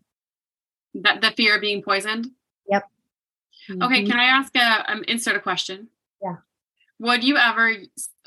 That 0.94 1.20
the 1.20 1.32
fear 1.32 1.56
of 1.56 1.60
being 1.60 1.82
poisoned. 1.82 2.28
Yep. 2.68 2.84
Mm-hmm. 3.68 3.82
Okay, 3.82 4.04
can 4.04 4.18
I 4.18 4.24
ask 4.24 4.54
a 4.56 4.92
um, 4.92 5.04
insert 5.08 5.36
a 5.36 5.40
question? 5.40 5.88
Yeah. 6.22 6.36
Would 6.98 7.24
you 7.24 7.36
ever? 7.36 7.74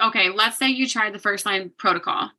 Okay, 0.01 0.29
let's 0.29 0.57
say 0.57 0.69
you 0.69 0.87
tried 0.87 1.13
the 1.13 1.19
first 1.19 1.45
line 1.45 1.71
protocol 1.77 2.31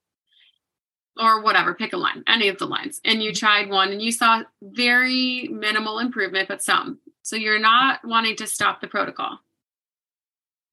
or 1.18 1.42
whatever, 1.42 1.74
pick 1.74 1.92
a 1.92 1.96
line, 1.96 2.22
any 2.26 2.48
of 2.48 2.58
the 2.58 2.66
lines, 2.66 3.00
and 3.04 3.22
you 3.22 3.32
tried 3.32 3.68
one 3.68 3.90
and 3.90 4.00
you 4.00 4.12
saw 4.12 4.42
very 4.62 5.48
minimal 5.48 5.98
improvement, 5.98 6.48
but 6.48 6.62
some. 6.62 6.98
So 7.22 7.36
you're 7.36 7.58
not 7.58 8.00
wanting 8.04 8.36
to 8.36 8.46
stop 8.46 8.80
the 8.80 8.86
protocol. 8.86 9.40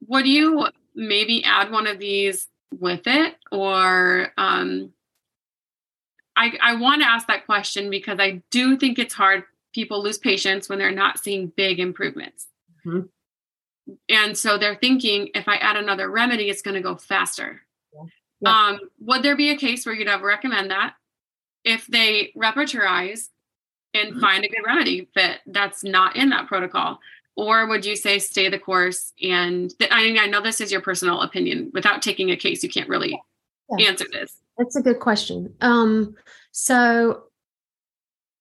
Would 0.07 0.27
you 0.27 0.67
maybe 0.93 1.43
add 1.43 1.71
one 1.71 1.87
of 1.87 1.99
these 1.99 2.47
with 2.71 3.07
it? 3.07 3.35
Or 3.51 4.31
um, 4.37 4.93
I, 6.35 6.53
I 6.61 6.75
want 6.75 7.01
to 7.01 7.07
ask 7.07 7.27
that 7.27 7.45
question 7.45 7.89
because 7.89 8.19
I 8.19 8.41
do 8.51 8.77
think 8.77 8.99
it's 8.99 9.13
hard. 9.13 9.43
People 9.75 10.01
lose 10.01 10.17
patience 10.17 10.69
when 10.69 10.79
they're 10.79 10.89
not 10.89 11.19
seeing 11.19 11.51
big 11.57 11.81
improvements. 11.81 12.47
Mm-hmm. 12.85 13.01
And 14.07 14.37
so 14.37 14.57
they're 14.57 14.77
thinking 14.77 15.31
if 15.35 15.49
I 15.49 15.57
add 15.57 15.75
another 15.75 16.09
remedy, 16.09 16.49
it's 16.49 16.61
going 16.61 16.75
to 16.75 16.81
go 16.81 16.95
faster. 16.95 17.61
Yeah. 18.39 18.67
Um, 18.69 18.79
would 19.01 19.21
there 19.21 19.35
be 19.35 19.49
a 19.49 19.57
case 19.57 19.85
where 19.85 19.93
you'd 19.93 20.07
ever 20.07 20.25
recommend 20.25 20.71
that 20.71 20.93
if 21.65 21.85
they 21.87 22.31
repertorize 22.37 23.27
and 23.93 24.11
mm-hmm. 24.11 24.21
find 24.21 24.45
a 24.45 24.47
good 24.47 24.63
remedy 24.65 25.09
that 25.15 25.41
that's 25.45 25.83
not 25.83 26.15
in 26.15 26.29
that 26.29 26.47
protocol? 26.47 26.99
Or 27.35 27.67
would 27.67 27.85
you 27.85 27.97
say 27.97 28.19
stay 28.19 28.47
the 28.47 28.57
course? 28.57 29.11
And 29.21 29.77
th- 29.77 29.91
I 29.93 30.03
mean, 30.03 30.17
I 30.17 30.25
know 30.25 30.41
this 30.41 30.61
is 30.61 30.71
your 30.71 30.79
personal 30.79 31.21
opinion. 31.21 31.69
Without 31.73 32.01
taking 32.01 32.31
a 32.31 32.37
case, 32.37 32.63
you 32.63 32.69
can't 32.69 32.87
really 32.87 33.21
yeah. 33.77 33.87
answer 33.89 34.05
this. 34.09 34.37
That's 34.57 34.77
a 34.77 34.81
good 34.81 35.01
question. 35.01 35.53
Um, 35.59 36.15
so 36.53 37.24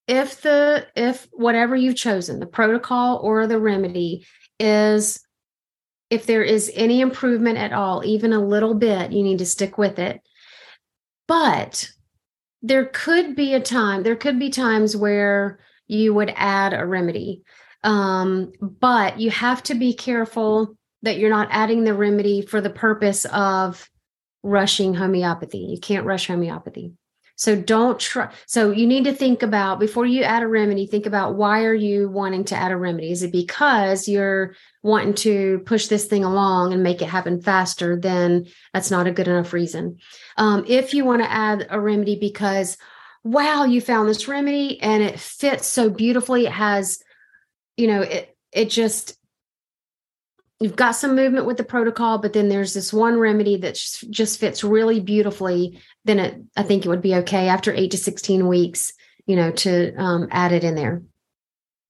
if 0.07 0.43
the 0.43 0.87
if 0.95 1.29
whatever 1.33 1.75
you've 1.75 1.97
chosen, 1.97 2.41
the 2.41 2.47
protocol 2.47 3.21
or 3.23 3.47
the 3.47 3.59
remedy 3.59 4.27
is 4.59 5.25
if 6.11 6.27
there 6.27 6.43
is 6.43 6.71
any 6.75 7.01
improvement 7.01 7.59
at 7.59 7.73
all, 7.73 8.05
even 8.05 8.33
a 8.33 8.45
little 8.45 8.75
bit, 8.75 9.13
you 9.13 9.23
need 9.23 9.39
to 9.39 9.47
stick 9.47 9.79
with 9.79 9.99
it. 9.99 10.21
But 11.27 11.89
there 12.63 12.87
could 12.87 13.35
be 13.35 13.55
a 13.55 13.61
time, 13.61 14.03
there 14.03 14.17
could 14.17 14.39
be 14.39 14.51
times 14.51 14.97
where 14.97 15.59
you 15.87 16.15
would 16.15 16.33
add 16.37 16.73
a 16.73 16.87
remedy. 16.87 17.43
Um, 17.83 18.53
but 18.61 19.21
you 19.21 19.31
have 19.31 19.63
to 19.65 19.75
be 19.75 19.93
careful 19.93 20.77
that 21.03 21.19
you're 21.19 21.31
not 21.31 21.49
adding 21.51 21.85
the 21.85 21.95
remedy 21.95 22.43
for 22.43 22.61
the 22.61 22.71
purpose 22.71 23.27
of 23.27 23.89
rushing 24.43 24.95
homeopathy. 24.95 25.59
You 25.59 25.79
can't 25.79 26.07
rush 26.07 26.27
homeopathy. 26.27 26.93
So 27.37 27.57
don't 27.57 27.99
try. 27.99 28.33
So 28.47 28.71
you 28.71 28.87
need 28.87 29.05
to 29.05 29.13
think 29.13 29.43
about 29.43 29.81
before 29.81 30.07
you 30.07 30.23
add 30.23 30.43
a 30.43 30.49
remedy, 30.49 30.87
think 30.87 31.07
about 31.07 31.35
why 31.35 31.65
are 31.65 31.75
you 31.75 32.09
wanting 32.09 32.45
to 32.45 32.57
add 32.57 32.71
a 32.71 32.77
remedy? 32.77 33.11
Is 33.11 33.23
it 33.23 33.33
because 33.33 34.07
you're 34.07 34.55
wanting 34.83 35.15
to 35.15 35.61
push 35.67 35.89
this 35.89 36.05
thing 36.05 36.23
along 36.23 36.73
and 36.73 36.83
make 36.83 37.03
it 37.03 37.09
happen 37.09 37.43
faster? 37.43 37.99
Then 37.99 38.47
that's 38.73 38.91
not 38.91 39.09
a 39.09 39.13
good 39.13 39.27
enough 39.27 39.53
reason. 39.53 39.99
Um, 40.37 40.65
if 40.69 40.95
you 40.95 41.05
want 41.05 41.23
to 41.23 41.31
add 41.31 41.67
a 41.71 41.81
remedy 41.81 42.17
because, 42.17 42.77
wow, 43.25 43.65
you 43.65 43.81
found 43.81 44.09
this 44.09 44.29
remedy 44.29 44.81
and 44.81 45.03
it 45.03 45.19
fits 45.19 45.67
so 45.67 45.91
beautifully, 45.91 46.47
it 46.47 46.53
has, 46.53 47.03
you 47.77 47.89
know, 47.89 48.03
it 48.03 48.37
it 48.53 48.71
just 48.71 49.19
you've 50.65 50.77
got 50.77 50.93
some 50.93 51.15
movement 51.15 51.45
with 51.45 51.59
the 51.59 51.63
protocol, 51.63 52.17
but 52.17 52.33
then 52.33 52.49
there's 52.49 52.73
this 52.73 52.91
one 52.91 53.19
remedy 53.19 53.59
that 53.59 53.75
just 53.75 54.41
fits 54.41 54.65
really 54.65 54.99
beautifully, 54.99 55.79
then 56.07 56.19
it, 56.19 56.41
I 56.57 56.63
think 56.63 56.87
it 56.87 56.89
would 56.89 57.03
be 57.03 57.17
okay 57.17 57.49
after 57.49 57.71
eight 57.75 57.91
to 57.91 57.99
16 57.99 58.49
weeks, 58.49 58.95
you 59.27 59.37
know, 59.37 59.51
to 59.51 59.95
um, 59.97 60.27
add 60.31 60.53
it 60.53 60.65
in 60.65 60.75
there. 60.75 61.03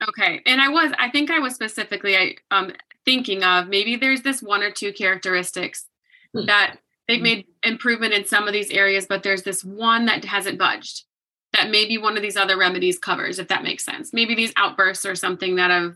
Okay. 0.09 0.41
And 0.45 0.61
I 0.61 0.71
was, 0.71 0.93
I 0.99 1.09
think 1.09 1.31
I 1.31 1.39
was 1.39 1.55
specifically 1.55 2.37
um, 2.51 2.73
thinking 3.05 3.45
of 3.45 3.69
maybe 3.69 3.95
there's 3.95 4.23
this 4.23 4.43
one 4.43 4.65
or 4.65 4.73
two 4.73 4.93
characteristics 4.93 5.87
mm-hmm. 6.35 6.47
that 6.47 6.79
they've 7.07 7.23
made 7.23 7.47
improvement 7.63 8.13
in 8.13 8.27
some 8.27 8.49
of 8.49 8.53
these 8.53 8.73
areas, 8.73 9.07
but 9.09 9.23
there's 9.23 9.45
this 9.45 9.65
one 9.65 10.07
that 10.07 10.25
hasn't 10.25 10.59
budged 10.59 11.05
that 11.53 11.71
maybe 11.71 11.97
one 11.97 12.17
of 12.17 12.23
these 12.23 12.37
other 12.37 12.59
remedies 12.59 12.99
covers, 12.99 13.39
if 13.39 13.47
that 13.47 13.63
makes 13.63 13.85
sense. 13.85 14.13
Maybe 14.13 14.35
these 14.35 14.53
outbursts 14.57 15.07
or 15.07 15.15
something 15.15 15.55
that 15.55 15.71
have 15.71 15.95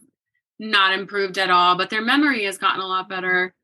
not 0.59 0.99
improved 0.99 1.39
at 1.39 1.51
all, 1.51 1.77
but 1.77 1.91
their 1.91 2.03
memory 2.03 2.45
has 2.45 2.59
gotten 2.59 2.81
a 2.81 2.87
lot 2.87 3.09
better. 3.09 3.55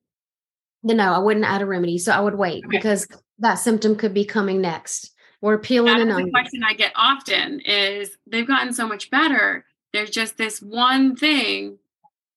No, 0.82 1.12
I 1.12 1.18
wouldn't 1.18 1.46
add 1.46 1.62
a 1.62 1.66
remedy. 1.66 1.98
So 1.98 2.12
I 2.12 2.20
would 2.20 2.36
wait 2.36 2.64
okay. 2.64 2.76
because 2.76 3.06
that 3.38 3.54
symptom 3.54 3.96
could 3.96 4.14
be 4.14 4.24
coming 4.24 4.60
next. 4.60 5.12
We're 5.40 5.58
peeling 5.58 6.06
That's 6.06 6.24
the 6.24 6.30
question 6.30 6.62
I 6.64 6.74
get 6.74 6.92
often 6.94 7.60
is 7.60 8.16
they've 8.26 8.46
gotten 8.46 8.72
so 8.72 8.86
much 8.86 9.10
better. 9.10 9.64
There's 9.92 10.10
just 10.10 10.36
this 10.36 10.60
one 10.60 11.16
thing. 11.16 11.78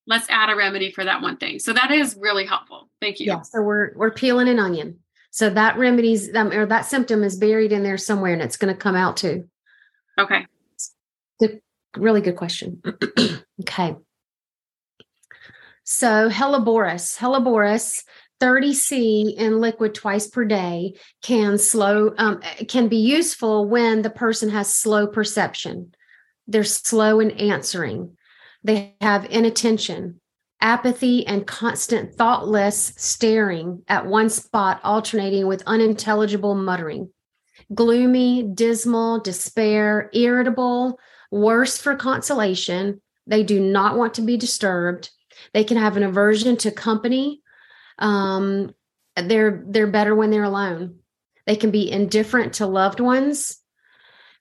Let's 0.07 0.27
add 0.29 0.49
a 0.49 0.55
remedy 0.55 0.91
for 0.91 1.03
that 1.03 1.21
one 1.21 1.37
thing. 1.37 1.59
So 1.59 1.73
that 1.73 1.91
is 1.91 2.17
really 2.19 2.45
helpful. 2.45 2.89
Thank 3.01 3.19
you. 3.19 3.27
Yeah. 3.27 3.41
So 3.41 3.61
we're 3.61 3.91
we're 3.95 4.11
peeling 4.11 4.47
an 4.47 4.59
onion. 4.59 4.99
So 5.31 5.49
that 5.49 5.77
remedies 5.77 6.33
um, 6.35 6.51
or 6.51 6.65
that 6.65 6.85
symptom 6.85 7.23
is 7.23 7.37
buried 7.37 7.71
in 7.71 7.83
there 7.83 7.97
somewhere, 7.97 8.33
and 8.33 8.41
it's 8.41 8.57
going 8.57 8.73
to 8.73 8.79
come 8.79 8.95
out 8.95 9.17
too. 9.17 9.47
Okay. 10.17 10.45
Good, 11.39 11.61
really 11.95 12.21
good 12.21 12.35
question. 12.35 12.81
okay. 13.61 13.95
So 15.89 16.29
Helleborus, 16.29 17.17
Helleborus 17.17 18.03
30C 18.41 19.37
in 19.37 19.61
liquid 19.61 19.95
twice 19.95 20.27
per 20.27 20.43
day 20.43 20.95
can 21.21 21.57
slow 21.57 22.13
um, 22.17 22.41
can 22.67 22.89
be 22.89 22.97
useful 22.97 23.69
when 23.69 24.01
the 24.01 24.09
person 24.09 24.49
has 24.49 24.71
slow 24.71 25.07
perception. 25.07 25.93
They're 26.45 26.65
slow 26.65 27.21
in 27.21 27.31
answering. 27.31 28.17
They 28.65 28.95
have 28.99 29.31
inattention, 29.31 30.19
apathy, 30.59 31.25
and 31.25 31.47
constant 31.47 32.15
thoughtless 32.15 32.91
staring 32.97 33.83
at 33.87 34.07
one 34.07 34.29
spot, 34.29 34.81
alternating 34.83 35.47
with 35.47 35.63
unintelligible 35.65 36.55
muttering. 36.55 37.13
Gloomy, 37.73 38.43
dismal, 38.43 39.21
despair, 39.21 40.09
irritable, 40.11 40.99
worse 41.31 41.77
for 41.77 41.95
consolation. 41.95 43.01
They 43.25 43.43
do 43.43 43.61
not 43.61 43.97
want 43.97 44.15
to 44.15 44.21
be 44.21 44.35
disturbed 44.35 45.11
they 45.53 45.63
can 45.63 45.77
have 45.77 45.97
an 45.97 46.03
aversion 46.03 46.57
to 46.57 46.71
company. 46.71 47.41
Um, 47.99 48.73
they're 49.15 49.63
they're 49.67 49.87
better 49.87 50.15
when 50.15 50.29
they're 50.29 50.43
alone. 50.43 50.99
They 51.45 51.55
can 51.55 51.71
be 51.71 51.89
indifferent 51.89 52.55
to 52.55 52.67
loved 52.67 52.99
ones, 52.99 53.61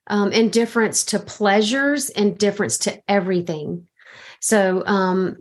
um, 0.07 0.31
indifference 0.31 1.05
to 1.05 1.19
pleasures, 1.19 2.09
indifference 2.09 2.77
to 2.79 3.01
everything. 3.07 3.87
So 4.41 4.83
um, 4.85 5.37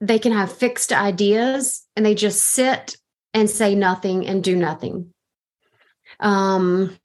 they 0.00 0.18
can 0.18 0.32
have 0.32 0.56
fixed 0.56 0.92
ideas 0.92 1.84
and 1.96 2.06
they 2.06 2.14
just 2.14 2.42
sit 2.42 2.96
and 3.34 3.50
say 3.50 3.74
nothing 3.74 4.26
and 4.26 4.42
do 4.42 4.56
nothing. 4.56 5.12
Um, 6.20 6.96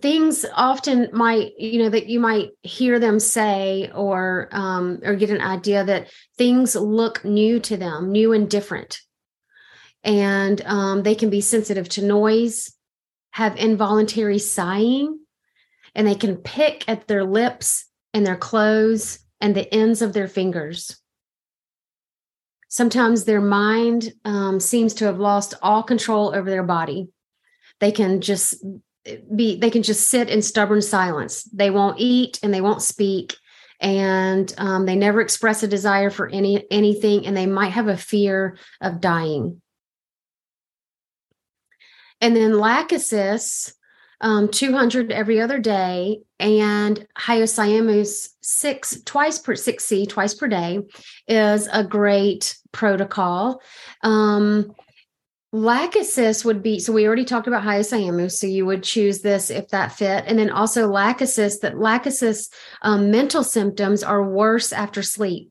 things 0.00 0.44
often 0.54 1.08
might 1.12 1.52
you 1.58 1.82
know 1.82 1.90
that 1.90 2.08
you 2.08 2.20
might 2.20 2.50
hear 2.62 2.98
them 2.98 3.18
say 3.18 3.90
or 3.94 4.48
um, 4.52 5.00
or 5.04 5.14
get 5.14 5.30
an 5.30 5.40
idea 5.40 5.84
that 5.84 6.08
things 6.36 6.74
look 6.74 7.24
new 7.24 7.60
to 7.60 7.76
them 7.76 8.12
new 8.12 8.32
and 8.32 8.50
different. 8.50 9.00
And 10.04 10.62
um, 10.64 11.02
they 11.02 11.14
can 11.14 11.28
be 11.28 11.40
sensitive 11.40 11.88
to 11.90 12.04
noise 12.04 12.72
have 13.38 13.56
involuntary 13.56 14.38
sighing 14.38 15.20
and 15.94 16.06
they 16.06 16.14
can 16.14 16.36
pick 16.36 16.84
at 16.88 17.06
their 17.06 17.24
lips 17.24 17.86
and 18.12 18.26
their 18.26 18.36
clothes 18.36 19.20
and 19.40 19.54
the 19.54 19.72
ends 19.72 20.02
of 20.02 20.12
their 20.12 20.28
fingers. 20.28 21.00
Sometimes 22.68 23.24
their 23.24 23.40
mind 23.40 24.12
um, 24.24 24.60
seems 24.60 24.94
to 24.94 25.04
have 25.04 25.20
lost 25.20 25.54
all 25.62 25.82
control 25.82 26.34
over 26.34 26.50
their 26.50 26.64
body. 26.64 27.08
They 27.80 27.92
can 27.92 28.20
just 28.20 28.56
be 29.34 29.56
they 29.56 29.70
can 29.70 29.82
just 29.82 30.08
sit 30.08 30.28
in 30.28 30.42
stubborn 30.42 30.82
silence. 30.82 31.44
They 31.44 31.70
won't 31.70 32.00
eat 32.00 32.38
and 32.42 32.52
they 32.52 32.60
won't 32.60 32.82
speak. 32.82 33.36
And 33.80 34.52
um, 34.58 34.86
they 34.86 34.96
never 34.96 35.20
express 35.20 35.62
a 35.62 35.68
desire 35.68 36.10
for 36.10 36.28
any 36.28 36.64
anything 36.70 37.26
and 37.26 37.36
they 37.36 37.46
might 37.46 37.72
have 37.72 37.88
a 37.88 37.96
fear 37.96 38.56
of 38.80 39.00
dying. 39.00 39.62
And 42.20 42.34
then 42.34 42.52
lachesis 42.52 43.72
um, 44.20 44.48
200 44.48 45.12
every 45.12 45.40
other 45.40 45.58
day 45.58 46.20
and 46.40 47.06
hyoscyamus 47.16 48.30
six 48.40 49.00
twice 49.04 49.38
per 49.38 49.54
6c 49.54 50.08
twice 50.08 50.34
per 50.34 50.48
day 50.48 50.80
is 51.28 51.68
a 51.72 51.84
great 51.84 52.56
protocol. 52.72 53.62
Um, 54.02 54.74
Lachesis 55.54 56.44
would 56.44 56.62
be 56.62 56.78
so 56.78 56.92
we 56.92 57.06
already 57.06 57.24
talked 57.24 57.46
about 57.46 57.62
hyoscyamus, 57.62 58.32
so 58.32 58.46
you 58.46 58.66
would 58.66 58.82
choose 58.82 59.22
this 59.22 59.48
if 59.48 59.68
that 59.68 59.92
fit, 59.92 60.24
and 60.26 60.38
then 60.38 60.50
also 60.50 60.90
lachesis. 60.90 61.60
That 61.60 61.76
lachesis 61.76 62.50
um, 62.82 63.10
mental 63.10 63.42
symptoms 63.42 64.02
are 64.02 64.28
worse 64.28 64.74
after 64.74 65.02
sleep. 65.02 65.50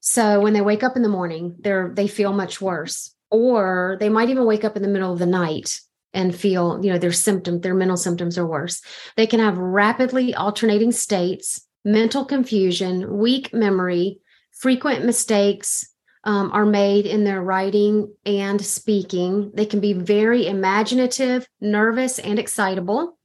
So 0.00 0.40
when 0.40 0.52
they 0.52 0.60
wake 0.60 0.82
up 0.82 0.96
in 0.96 1.02
the 1.02 1.08
morning, 1.08 1.56
they're 1.60 1.92
they 1.94 2.08
feel 2.08 2.34
much 2.34 2.60
worse, 2.60 3.14
or 3.30 3.96
they 4.00 4.10
might 4.10 4.28
even 4.28 4.44
wake 4.44 4.64
up 4.64 4.76
in 4.76 4.82
the 4.82 4.88
middle 4.88 5.14
of 5.14 5.18
the 5.18 5.26
night 5.26 5.80
and 6.12 6.34
feel 6.34 6.78
you 6.82 6.92
know 6.92 6.98
their 6.98 7.12
symptom 7.12 7.62
their 7.62 7.74
mental 7.74 7.96
symptoms 7.96 8.36
are 8.36 8.46
worse. 8.46 8.82
They 9.16 9.26
can 9.26 9.40
have 9.40 9.56
rapidly 9.56 10.34
alternating 10.34 10.92
states, 10.92 11.66
mental 11.86 12.26
confusion, 12.26 13.16
weak 13.16 13.54
memory, 13.54 14.20
frequent 14.52 15.06
mistakes, 15.06 15.88
um, 16.28 16.50
are 16.52 16.66
made 16.66 17.06
in 17.06 17.24
their 17.24 17.40
writing 17.40 18.14
and 18.26 18.62
speaking. 18.62 19.50
They 19.54 19.64
can 19.64 19.80
be 19.80 19.94
very 19.94 20.46
imaginative, 20.46 21.48
nervous, 21.58 22.18
and 22.18 22.38
excitable, 22.38 23.18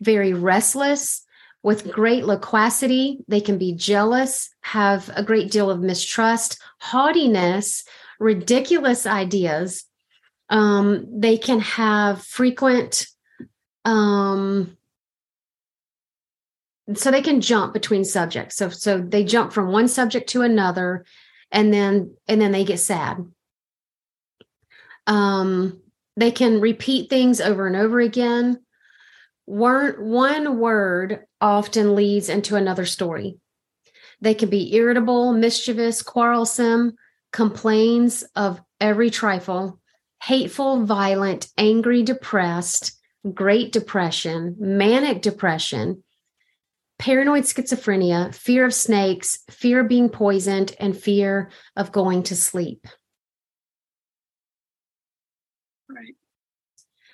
very 0.00 0.32
restless, 0.32 1.24
with 1.62 1.92
great 1.92 2.24
loquacity. 2.24 3.18
They 3.28 3.40
can 3.40 3.58
be 3.58 3.74
jealous, 3.74 4.50
have 4.62 5.08
a 5.14 5.22
great 5.22 5.52
deal 5.52 5.70
of 5.70 5.78
mistrust, 5.78 6.60
haughtiness, 6.80 7.84
ridiculous 8.18 9.06
ideas. 9.06 9.84
Um, 10.50 11.06
they 11.20 11.38
can 11.38 11.60
have 11.60 12.24
frequent, 12.24 13.06
um, 13.84 14.76
so 16.92 17.12
they 17.12 17.22
can 17.22 17.40
jump 17.40 17.72
between 17.72 18.04
subjects. 18.04 18.56
So, 18.56 18.70
so 18.70 18.98
they 18.98 19.22
jump 19.22 19.52
from 19.52 19.70
one 19.70 19.86
subject 19.86 20.30
to 20.30 20.42
another, 20.42 21.04
and 21.50 21.72
then 21.72 22.14
and 22.26 22.40
then 22.40 22.52
they 22.52 22.64
get 22.64 22.78
sad. 22.78 23.26
Um, 25.06 25.80
they 26.16 26.30
can 26.30 26.60
repeat 26.60 27.08
things 27.08 27.40
over 27.40 27.66
and 27.66 27.76
over 27.76 28.00
again. 28.00 28.62
Word, 29.46 30.02
one 30.02 30.58
word 30.58 31.24
often 31.40 31.94
leads 31.94 32.28
into 32.28 32.56
another 32.56 32.84
story. 32.84 33.38
They 34.20 34.34
can 34.34 34.50
be 34.50 34.74
irritable, 34.74 35.32
mischievous, 35.32 36.02
quarrelsome, 36.02 36.96
complains 37.32 38.24
of 38.34 38.60
every 38.80 39.10
trifle, 39.10 39.80
hateful, 40.22 40.84
violent, 40.84 41.48
angry, 41.56 42.02
depressed, 42.02 42.98
great 43.32 43.72
depression, 43.72 44.56
manic 44.58 45.22
depression, 45.22 46.02
paranoid 46.98 47.44
schizophrenia, 47.44 48.34
fear 48.34 48.64
of 48.64 48.74
snakes, 48.74 49.38
fear 49.50 49.80
of 49.80 49.88
being 49.88 50.08
poisoned, 50.08 50.74
and 50.80 50.96
fear 50.96 51.50
of 51.76 51.92
going 51.92 52.22
to 52.24 52.36
sleep. 52.36 52.86
Right. 55.88 56.14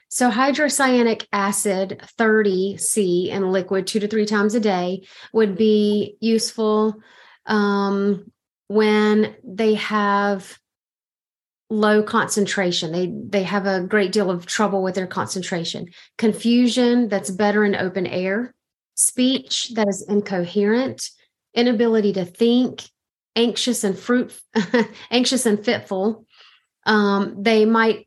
So, 0.08 0.30
hydrocyanic 0.30 1.26
acid 1.32 2.00
30C 2.18 3.28
in 3.28 3.50
liquid 3.50 3.86
two 3.86 4.00
to 4.00 4.08
three 4.08 4.26
times 4.26 4.54
a 4.54 4.60
day 4.60 5.06
would 5.32 5.56
be 5.56 6.16
useful 6.20 6.94
um, 7.46 8.30
when 8.68 9.34
they 9.44 9.74
have 9.74 10.58
low 11.70 12.02
concentration 12.02 12.92
they 12.92 13.12
they 13.26 13.42
have 13.42 13.66
a 13.66 13.80
great 13.80 14.12
deal 14.12 14.30
of 14.30 14.44
trouble 14.44 14.82
with 14.82 14.94
their 14.94 15.06
concentration 15.06 15.88
confusion 16.18 17.08
that's 17.08 17.30
better 17.30 17.64
in 17.64 17.74
open 17.74 18.06
air 18.06 18.53
speech 18.94 19.70
that 19.74 19.88
is 19.88 20.04
incoherent 20.08 21.10
inability 21.54 22.12
to 22.12 22.24
think 22.24 22.82
anxious 23.36 23.84
and 23.84 23.98
fruit 23.98 24.38
anxious 25.10 25.46
and 25.46 25.64
fitful 25.64 26.24
um, 26.86 27.42
they 27.42 27.64
might 27.64 28.06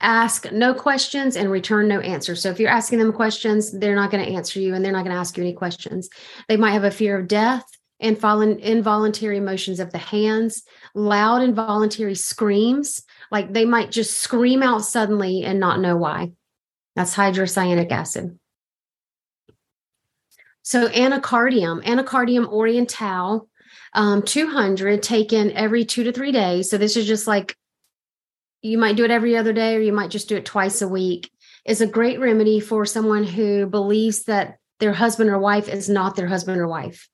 ask 0.00 0.50
no 0.52 0.72
questions 0.72 1.36
and 1.36 1.50
return 1.50 1.88
no 1.88 2.00
answers 2.00 2.40
so 2.40 2.50
if 2.50 2.58
you're 2.58 2.70
asking 2.70 2.98
them 2.98 3.12
questions 3.12 3.70
they're 3.78 3.94
not 3.94 4.10
going 4.10 4.24
to 4.24 4.32
answer 4.32 4.58
you 4.60 4.74
and 4.74 4.84
they're 4.84 4.92
not 4.92 5.04
going 5.04 5.14
to 5.14 5.20
ask 5.20 5.36
you 5.36 5.42
any 5.42 5.52
questions 5.52 6.08
they 6.48 6.56
might 6.56 6.72
have 6.72 6.84
a 6.84 6.90
fear 6.90 7.18
of 7.18 7.28
death 7.28 7.64
and 8.00 8.18
fallen 8.18 8.58
involuntary 8.58 9.40
motions 9.40 9.78
of 9.78 9.92
the 9.92 9.98
hands, 9.98 10.62
loud 10.94 11.42
involuntary 11.42 12.14
screams, 12.14 13.02
like 13.30 13.52
they 13.52 13.64
might 13.64 13.90
just 13.90 14.18
scream 14.18 14.62
out 14.62 14.84
suddenly 14.84 15.44
and 15.44 15.60
not 15.60 15.80
know 15.80 15.96
why. 15.96 16.32
That's 16.96 17.14
hydrocyanic 17.14 17.92
acid. 17.92 18.39
So 20.62 20.88
anacardium, 20.88 21.84
anacardium 21.84 22.48
oriental, 22.48 23.48
um, 23.94 24.22
200 24.22 25.02
taken 25.02 25.52
every 25.52 25.84
two 25.84 26.04
to 26.04 26.12
three 26.12 26.32
days. 26.32 26.70
So 26.70 26.78
this 26.78 26.96
is 26.96 27.06
just 27.06 27.26
like 27.26 27.56
you 28.62 28.78
might 28.78 28.96
do 28.96 29.04
it 29.04 29.10
every 29.10 29.36
other 29.36 29.52
day 29.52 29.74
or 29.74 29.80
you 29.80 29.92
might 29.92 30.10
just 30.10 30.28
do 30.28 30.36
it 30.36 30.44
twice 30.44 30.82
a 30.82 30.88
week 30.88 31.30
is 31.64 31.80
a 31.80 31.86
great 31.86 32.20
remedy 32.20 32.60
for 32.60 32.84
someone 32.84 33.24
who 33.24 33.66
believes 33.66 34.24
that 34.24 34.58
their 34.80 34.92
husband 34.92 35.30
or 35.30 35.38
wife 35.38 35.68
is 35.68 35.88
not 35.88 36.14
their 36.16 36.26
husband 36.26 36.58
or 36.58 36.68
wife 36.68 37.08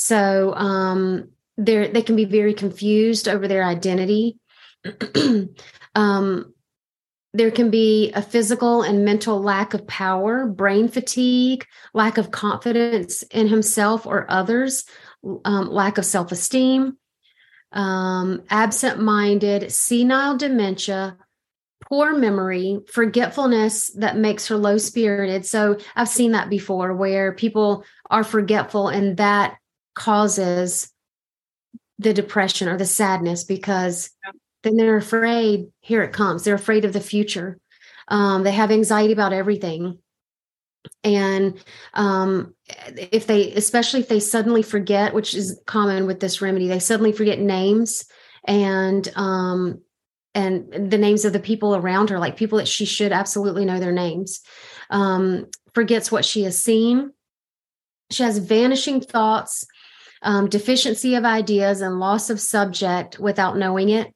so 0.00 0.54
um, 0.54 1.30
they 1.56 1.90
they 1.90 2.02
can 2.02 2.14
be 2.14 2.24
very 2.24 2.54
confused 2.54 3.26
over 3.28 3.48
their 3.48 3.64
identity. 3.64 4.38
um, 5.96 6.54
there 7.38 7.50
can 7.50 7.70
be 7.70 8.10
a 8.12 8.22
physical 8.22 8.82
and 8.82 9.04
mental 9.04 9.40
lack 9.40 9.72
of 9.72 9.86
power, 9.86 10.46
brain 10.46 10.88
fatigue, 10.88 11.64
lack 11.94 12.18
of 12.18 12.30
confidence 12.30 13.22
in 13.22 13.48
himself 13.48 14.06
or 14.06 14.26
others, 14.28 14.84
um, 15.44 15.70
lack 15.70 15.98
of 15.98 16.04
self 16.04 16.32
esteem, 16.32 16.98
um, 17.72 18.42
absent 18.50 19.00
minded, 19.00 19.70
senile 19.70 20.36
dementia, 20.36 21.16
poor 21.88 22.12
memory, 22.12 22.80
forgetfulness 22.92 23.90
that 23.96 24.16
makes 24.16 24.48
her 24.48 24.56
low 24.56 24.76
spirited. 24.76 25.46
So 25.46 25.78
I've 25.94 26.08
seen 26.08 26.32
that 26.32 26.50
before 26.50 26.94
where 26.94 27.32
people 27.32 27.84
are 28.10 28.24
forgetful 28.24 28.88
and 28.88 29.16
that 29.18 29.56
causes 29.94 30.92
the 31.98 32.12
depression 32.12 32.68
or 32.68 32.76
the 32.76 32.86
sadness 32.86 33.44
because 33.44 34.10
then 34.68 34.86
they're 34.86 34.96
afraid 34.96 35.66
here 35.80 36.02
it 36.02 36.12
comes 36.12 36.44
they're 36.44 36.54
afraid 36.54 36.84
of 36.84 36.92
the 36.92 37.00
future. 37.00 37.58
Um, 38.08 38.42
they 38.42 38.52
have 38.52 38.70
anxiety 38.70 39.12
about 39.12 39.32
everything. 39.32 39.98
And 41.04 41.62
um, 41.94 42.54
if 42.86 43.26
they 43.26 43.52
especially 43.52 44.00
if 44.00 44.08
they 44.08 44.20
suddenly 44.20 44.62
forget 44.62 45.14
which 45.14 45.34
is 45.34 45.60
common 45.66 46.06
with 46.06 46.20
this 46.20 46.40
remedy 46.40 46.68
they 46.68 46.78
suddenly 46.78 47.12
forget 47.12 47.38
names 47.38 48.06
and 48.44 49.10
um, 49.16 49.82
and 50.34 50.90
the 50.90 50.98
names 50.98 51.24
of 51.24 51.32
the 51.32 51.40
people 51.40 51.74
around 51.74 52.10
her 52.10 52.18
like 52.18 52.36
people 52.36 52.58
that 52.58 52.68
she 52.68 52.84
should 52.84 53.12
absolutely 53.12 53.64
know 53.64 53.80
their 53.80 53.92
names 53.92 54.40
um, 54.90 55.46
forgets 55.74 56.10
what 56.10 56.24
she 56.24 56.42
has 56.44 56.62
seen. 56.62 57.12
She 58.10 58.22
has 58.22 58.38
vanishing 58.38 59.00
thoughts 59.00 59.66
um, 60.22 60.48
deficiency 60.48 61.14
of 61.14 61.24
ideas 61.24 61.80
and 61.80 62.00
loss 62.00 62.30
of 62.30 62.40
subject 62.40 63.18
without 63.18 63.56
knowing 63.56 63.88
it. 63.88 64.12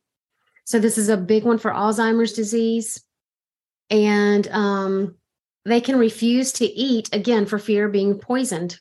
So, 0.65 0.79
this 0.79 0.99
is 0.99 1.09
a 1.09 1.17
big 1.17 1.45
one 1.45 1.59
for 1.59 1.71
Alzheimer's 1.71 2.33
disease. 2.33 3.03
And 3.91 4.49
um, 4.49 5.17
they 5.65 5.81
can 5.81 5.99
refuse 5.99 6.53
to 6.53 6.65
eat 6.65 7.11
again 7.13 7.47
for 7.47 7.59
fear 7.59 7.87
of 7.87 7.93
being 7.93 8.19
poisoned. 8.19 8.79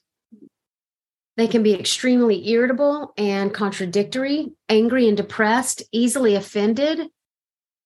They 1.38 1.48
can 1.48 1.64
be 1.64 1.74
extremely 1.74 2.50
irritable 2.50 3.14
and 3.18 3.54
contradictory, 3.54 4.52
angry 4.70 5.08
and 5.08 5.18
depressed, 5.18 5.84
easily 5.92 6.36
offended, 6.36 7.08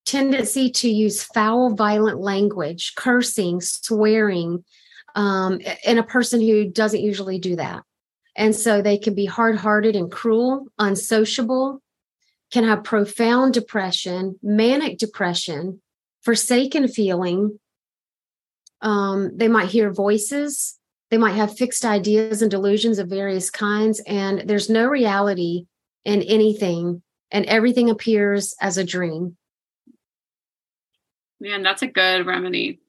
tendency 0.05 0.71
to 0.71 0.89
use 0.89 1.23
foul, 1.23 1.75
violent 1.75 2.19
language, 2.19 2.93
cursing, 2.95 3.62
swearing, 3.62 4.63
um, 5.15 5.60
in 5.86 5.97
a 5.97 6.03
person 6.03 6.41
who 6.41 6.69
doesn't 6.69 7.01
usually 7.01 7.39
do 7.39 7.55
that. 7.55 7.84
And 8.36 8.55
so 8.55 8.81
they 8.81 8.97
can 8.97 9.15
be 9.15 9.25
hard 9.25 9.58
hearted 9.58 9.95
and 9.95 10.12
cruel, 10.12 10.67
unsociable, 10.77 11.81
can 12.51 12.63
have 12.63 12.84
profound 12.84 13.53
depression, 13.53 14.39
manic 14.41 14.97
depression, 14.97 15.81
forsaken 16.21 16.88
feeling. 16.88 17.60
Um, 18.81 19.36
they 19.36 19.47
might 19.47 19.69
hear 19.69 19.91
voices. 19.91 20.77
They 21.12 21.17
might 21.17 21.36
have 21.36 21.58
fixed 21.58 21.86
ideas 21.86 22.41
and 22.41 22.51
delusions 22.51 22.99
of 22.99 23.10
various 23.10 23.49
kinds. 23.49 24.01
And 24.08 24.41
there's 24.41 24.69
no 24.69 24.88
reality 24.88 25.65
in 26.03 26.21
anything, 26.21 27.01
and 27.31 27.45
everything 27.45 27.89
appears 27.89 28.55
as 28.62 28.77
a 28.77 28.84
dream. 28.84 29.38
Man, 31.39 31.63
that's 31.63 31.81
a 31.81 31.88
good 31.88 32.25
remedy. 32.25 32.79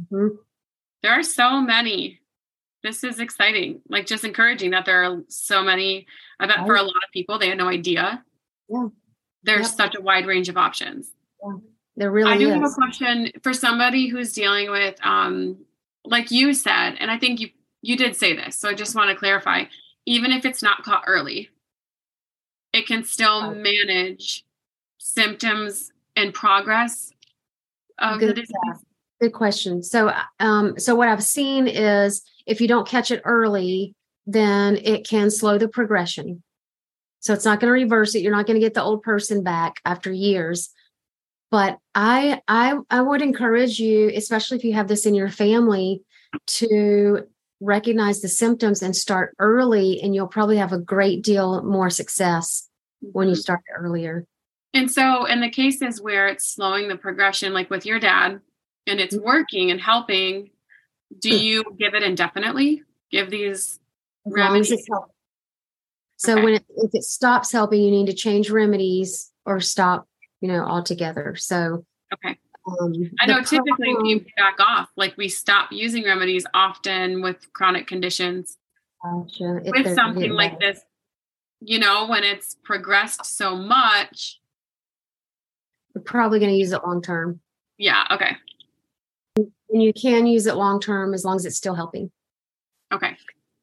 Mm-hmm. 0.00 0.36
There 1.02 1.12
are 1.12 1.24
so 1.24 1.60
many 1.60 2.22
this 2.82 3.04
is 3.04 3.20
exciting. 3.20 3.80
Like 3.88 4.06
just 4.06 4.24
encouraging 4.24 4.72
that 4.72 4.84
there 4.84 5.04
are 5.04 5.22
so 5.28 5.62
many. 5.62 6.06
I 6.40 6.46
bet 6.46 6.66
for 6.66 6.74
a 6.74 6.82
lot 6.82 6.96
of 6.96 7.12
people, 7.12 7.38
they 7.38 7.48
had 7.48 7.58
no 7.58 7.68
idea. 7.68 8.24
Yeah. 8.68 8.88
There's 9.42 9.68
yep. 9.68 9.76
such 9.76 9.94
a 9.94 10.00
wide 10.00 10.26
range 10.26 10.48
of 10.48 10.56
options. 10.56 11.10
Yeah. 11.44 11.56
There 11.96 12.10
really 12.10 12.32
I 12.32 12.38
do 12.38 12.48
is. 12.48 12.54
have 12.54 12.64
a 12.64 12.74
question 12.74 13.30
for 13.42 13.52
somebody 13.52 14.08
who's 14.08 14.32
dealing 14.32 14.70
with 14.70 14.96
um 15.02 15.58
like 16.04 16.30
you 16.30 16.52
said, 16.52 16.96
and 16.98 17.10
I 17.10 17.18
think 17.18 17.40
you 17.40 17.50
you 17.82 17.96
did 17.96 18.16
say 18.16 18.34
this, 18.34 18.58
so 18.58 18.68
I 18.68 18.74
just 18.74 18.94
want 18.94 19.10
to 19.10 19.16
clarify. 19.16 19.64
Even 20.06 20.32
if 20.32 20.44
it's 20.44 20.62
not 20.62 20.82
caught 20.82 21.04
early, 21.06 21.50
it 22.72 22.86
can 22.86 23.04
still 23.04 23.54
manage 23.54 24.44
symptoms 24.98 25.92
and 26.16 26.32
progress 26.32 27.12
of 27.98 28.20
Good, 28.20 28.30
the 28.30 28.34
disease. 28.34 28.56
Yeah. 28.66 28.74
Good 29.20 29.32
question. 29.32 29.82
So, 29.82 30.12
um, 30.40 30.78
so 30.78 30.94
what 30.94 31.08
I've 31.08 31.22
seen 31.22 31.68
is 31.68 32.22
if 32.46 32.60
you 32.60 32.66
don't 32.66 32.88
catch 32.88 33.10
it 33.10 33.22
early, 33.24 33.94
then 34.26 34.76
it 34.76 35.06
can 35.06 35.30
slow 35.30 35.58
the 35.58 35.68
progression. 35.68 36.42
So 37.22 37.32
it's 37.32 37.44
not 37.44 37.60
going 37.60 37.68
to 37.68 37.72
reverse 37.72 38.14
it. 38.14 38.22
You're 38.22 38.36
not 38.36 38.46
going 38.46 38.60
to 38.60 38.64
get 38.64 38.74
the 38.74 38.82
old 38.82 39.02
person 39.02 39.42
back 39.42 39.76
after 39.84 40.12
years. 40.12 40.70
But 41.50 41.78
I 41.94 42.40
I 42.48 42.78
I 42.90 43.00
would 43.00 43.22
encourage 43.22 43.78
you, 43.78 44.10
especially 44.14 44.58
if 44.58 44.64
you 44.64 44.72
have 44.74 44.88
this 44.88 45.06
in 45.06 45.14
your 45.14 45.28
family, 45.28 46.02
to 46.46 47.26
recognize 47.60 48.20
the 48.20 48.28
symptoms 48.28 48.82
and 48.82 48.96
start 48.96 49.34
early 49.38 50.00
and 50.02 50.14
you'll 50.14 50.26
probably 50.26 50.56
have 50.56 50.72
a 50.72 50.78
great 50.78 51.22
deal 51.22 51.62
more 51.62 51.90
success 51.90 52.68
when 53.00 53.28
you 53.28 53.34
mm-hmm. 53.34 53.40
start 53.40 53.60
earlier. 53.76 54.26
And 54.74 54.90
so, 54.90 55.26
in 55.26 55.40
the 55.40 55.50
cases 55.50 56.00
where 56.00 56.26
it's 56.28 56.46
slowing 56.46 56.88
the 56.88 56.96
progression, 56.96 57.52
like 57.52 57.70
with 57.70 57.84
your 57.86 58.00
dad, 58.00 58.40
and 58.86 59.00
it's 59.00 59.14
mm-hmm. 59.14 59.26
working 59.26 59.70
and 59.70 59.80
helping, 59.80 60.50
do 61.18 61.30
you 61.36 61.64
give 61.78 61.94
it 61.94 62.02
indefinitely? 62.02 62.82
Give 63.10 63.30
these 63.30 63.78
remedies? 64.24 64.88
So 66.24 66.34
okay. 66.34 66.44
when 66.44 66.54
it, 66.54 66.64
if 66.76 66.90
it 66.94 67.02
stops 67.02 67.50
helping, 67.50 67.82
you 67.82 67.90
need 67.90 68.06
to 68.06 68.12
change 68.12 68.48
remedies 68.48 69.32
or 69.44 69.58
stop, 69.60 70.06
you 70.40 70.46
know, 70.46 70.64
altogether. 70.64 71.34
So 71.34 71.84
okay. 72.14 72.38
Um, 72.64 72.92
I 73.18 73.26
know 73.26 73.42
typically 73.42 73.92
problem, 73.92 74.04
we 74.04 74.26
back 74.36 74.60
off, 74.60 74.88
like 74.96 75.16
we 75.16 75.28
stop 75.28 75.72
using 75.72 76.04
remedies 76.04 76.46
often 76.54 77.22
with 77.22 77.52
chronic 77.52 77.88
conditions. 77.88 78.56
Gotcha. 79.02 79.62
With 79.64 79.96
something 79.96 80.30
like 80.30 80.60
this, 80.60 80.80
you 81.60 81.80
know, 81.80 82.06
when 82.06 82.22
it's 82.22 82.56
progressed 82.62 83.26
so 83.26 83.56
much, 83.56 84.38
you're 85.92 86.04
probably 86.04 86.38
going 86.38 86.52
to 86.52 86.56
use 86.56 86.70
it 86.70 86.84
long 86.86 87.02
term. 87.02 87.40
Yeah. 87.78 88.04
Okay. 88.12 88.36
And 89.36 89.82
you 89.82 89.92
can 89.92 90.28
use 90.28 90.46
it 90.46 90.54
long 90.54 90.78
term 90.78 91.14
as 91.14 91.24
long 91.24 91.34
as 91.34 91.44
it's 91.44 91.56
still 91.56 91.74
helping. 91.74 92.12
Okay. 92.92 93.16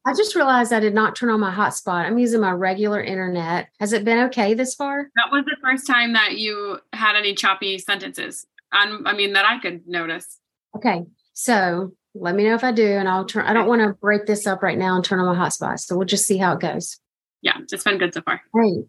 I 0.06 0.14
just 0.14 0.36
realized 0.36 0.72
I 0.72 0.80
did 0.80 0.94
not 0.94 1.16
turn 1.16 1.30
on 1.30 1.40
my 1.40 1.54
hotspot. 1.54 2.06
I'm 2.06 2.18
using 2.18 2.42
my 2.42 2.52
regular 2.52 3.02
internet. 3.02 3.70
Has 3.80 3.94
it 3.94 4.06
been 4.06 4.26
okay 4.28 4.54
this 4.54 4.74
far? 4.74 5.10
That 5.16 5.32
was 5.32 5.46
the 5.46 5.58
first 5.62 5.86
time 5.86 6.14
that 6.14 6.38
you 6.38 6.80
had 6.94 7.16
any 7.16 7.34
choppy 7.36 7.78
sentences. 7.78 8.46
On, 8.72 9.06
I 9.06 9.14
mean, 9.14 9.34
that 9.34 9.46
I 9.46 9.60
could 9.60 9.88
notice. 9.88 10.40
Okay. 10.76 11.04
So 11.34 11.94
let 12.14 12.36
me 12.36 12.44
know 12.44 12.56
if 12.56 12.64
I 12.64 12.72
do, 12.72 12.86
and 12.86 13.08
I'll 13.08 13.26
turn. 13.26 13.46
I 13.46 13.54
don't 13.54 13.68
want 13.68 13.82
to 13.82 13.94
break 13.94 14.26
this 14.26 14.48
up 14.48 14.64
right 14.64 14.78
now 14.78 14.96
and 14.96 15.04
turn 15.04 15.20
on 15.20 15.36
my 15.36 15.46
hotspot. 15.46 15.80
So 15.80 15.98
we'll 15.98 16.06
just 16.06 16.26
see 16.26 16.38
how 16.38 16.54
it 16.54 16.60
goes. 16.60 17.00
Yeah, 17.42 17.58
it's 17.60 17.84
been 17.84 17.98
good 17.98 18.14
so 18.14 18.22
far. 18.22 18.42
Great. 18.54 18.86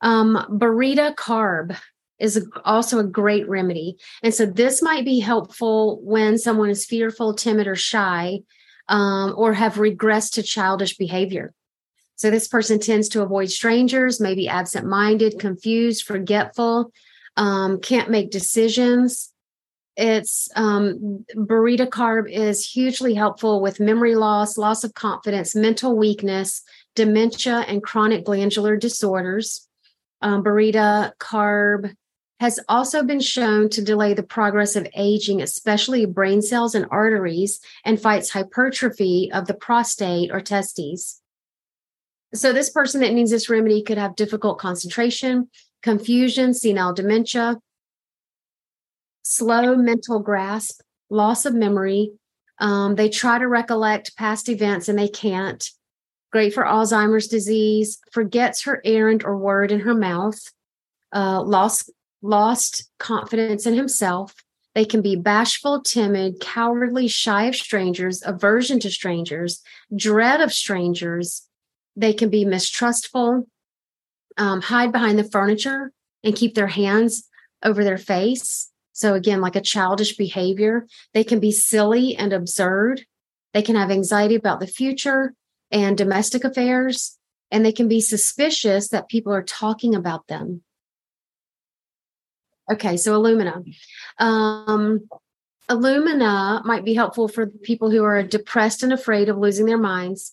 Um, 0.00 0.46
Baryta 0.50 1.14
carb 1.14 1.76
is 2.18 2.46
also 2.64 2.98
a 2.98 3.04
great 3.04 3.48
remedy. 3.48 3.96
And 4.22 4.34
so 4.34 4.46
this 4.46 4.82
might 4.82 5.04
be 5.04 5.20
helpful 5.20 6.00
when 6.02 6.38
someone 6.38 6.70
is 6.70 6.86
fearful, 6.86 7.34
timid, 7.34 7.66
or 7.66 7.76
shy, 7.76 8.40
um, 8.88 9.34
or 9.36 9.52
have 9.52 9.74
regressed 9.74 10.32
to 10.34 10.42
childish 10.42 10.96
behavior. 10.96 11.52
So 12.16 12.30
this 12.30 12.48
person 12.48 12.80
tends 12.80 13.08
to 13.10 13.22
avoid 13.22 13.50
strangers, 13.50 14.20
maybe 14.20 14.48
absent 14.48 14.86
minded, 14.86 15.38
confused, 15.38 16.04
forgetful, 16.04 16.92
um, 17.36 17.80
can't 17.80 18.10
make 18.10 18.30
decisions. 18.30 19.32
It's 19.96 20.48
um, 20.56 21.24
Baryta 21.34 21.86
carb 21.86 22.30
is 22.30 22.66
hugely 22.66 23.14
helpful 23.14 23.62
with 23.62 23.80
memory 23.80 24.14
loss, 24.14 24.58
loss 24.58 24.84
of 24.84 24.94
confidence, 24.94 25.54
mental 25.54 25.96
weakness, 25.96 26.62
dementia, 26.94 27.64
and 27.66 27.82
chronic 27.82 28.24
glandular 28.24 28.76
disorders. 28.76 29.66
Um, 30.20 30.42
Baryta 30.42 31.12
carb 31.18 31.94
has 32.38 32.60
also 32.68 33.02
been 33.02 33.20
shown 33.20 33.68
to 33.70 33.82
delay 33.82 34.12
the 34.12 34.22
progress 34.22 34.76
of 34.76 34.86
aging, 34.94 35.40
especially 35.40 36.04
brain 36.04 36.42
cells 36.42 36.74
and 36.74 36.86
arteries, 36.90 37.60
and 37.84 38.00
fights 38.00 38.30
hypertrophy 38.30 39.30
of 39.32 39.46
the 39.46 39.54
prostate 39.54 40.30
or 40.30 40.40
testes. 40.40 41.20
So, 42.34 42.52
this 42.52 42.70
person 42.70 43.00
that 43.00 43.12
needs 43.12 43.30
this 43.30 43.48
remedy 43.48 43.82
could 43.82 43.96
have 43.96 44.16
difficult 44.16 44.58
concentration, 44.58 45.48
confusion, 45.82 46.52
senile 46.52 46.92
dementia, 46.92 47.56
slow 49.22 49.74
mental 49.76 50.20
grasp, 50.20 50.80
loss 51.08 51.46
of 51.46 51.54
memory. 51.54 52.12
Um, 52.58 52.96
they 52.96 53.08
try 53.08 53.38
to 53.38 53.48
recollect 53.48 54.16
past 54.16 54.48
events 54.48 54.88
and 54.88 54.98
they 54.98 55.08
can't. 55.08 55.68
Great 56.32 56.52
for 56.52 56.64
Alzheimer's 56.64 57.28
disease, 57.28 57.98
forgets 58.12 58.64
her 58.64 58.82
errand 58.84 59.24
or 59.24 59.38
word 59.38 59.72
in 59.72 59.80
her 59.80 59.94
mouth, 59.94 60.38
uh, 61.14 61.42
lost 61.42 61.90
lost 62.26 62.90
confidence 62.98 63.66
in 63.66 63.74
himself. 63.74 64.34
They 64.74 64.84
can 64.84 65.00
be 65.00 65.16
bashful, 65.16 65.80
timid, 65.82 66.40
cowardly, 66.40 67.08
shy 67.08 67.44
of 67.44 67.56
strangers, 67.56 68.22
aversion 68.24 68.78
to 68.80 68.90
strangers, 68.90 69.62
dread 69.94 70.40
of 70.42 70.52
strangers. 70.52 71.48
They 71.96 72.12
can 72.12 72.28
be 72.28 72.44
mistrustful, 72.44 73.48
um, 74.36 74.60
hide 74.60 74.92
behind 74.92 75.18
the 75.18 75.24
furniture, 75.24 75.92
and 76.22 76.36
keep 76.36 76.54
their 76.54 76.66
hands 76.66 77.26
over 77.62 77.84
their 77.84 77.96
face. 77.96 78.70
So, 78.92 79.14
again, 79.14 79.40
like 79.40 79.56
a 79.56 79.62
childish 79.62 80.16
behavior. 80.16 80.86
They 81.14 81.24
can 81.24 81.40
be 81.40 81.52
silly 81.52 82.16
and 82.16 82.32
absurd. 82.32 83.06
They 83.54 83.62
can 83.62 83.76
have 83.76 83.90
anxiety 83.90 84.34
about 84.34 84.60
the 84.60 84.66
future 84.66 85.32
and 85.70 85.96
domestic 85.96 86.44
affairs. 86.44 87.18
And 87.50 87.64
they 87.64 87.72
can 87.72 87.88
be 87.88 88.00
suspicious 88.00 88.88
that 88.88 89.08
people 89.08 89.32
are 89.32 89.42
talking 89.42 89.94
about 89.94 90.26
them. 90.26 90.62
Okay, 92.70 92.96
so 92.96 93.14
Alumina. 93.14 93.62
Um, 94.18 95.08
Alumina 95.68 96.62
might 96.64 96.84
be 96.84 96.94
helpful 96.94 97.28
for 97.28 97.46
people 97.46 97.90
who 97.90 98.04
are 98.04 98.22
depressed 98.22 98.82
and 98.82 98.92
afraid 98.92 99.28
of 99.28 99.38
losing 99.38 99.66
their 99.66 99.78
minds. 99.78 100.32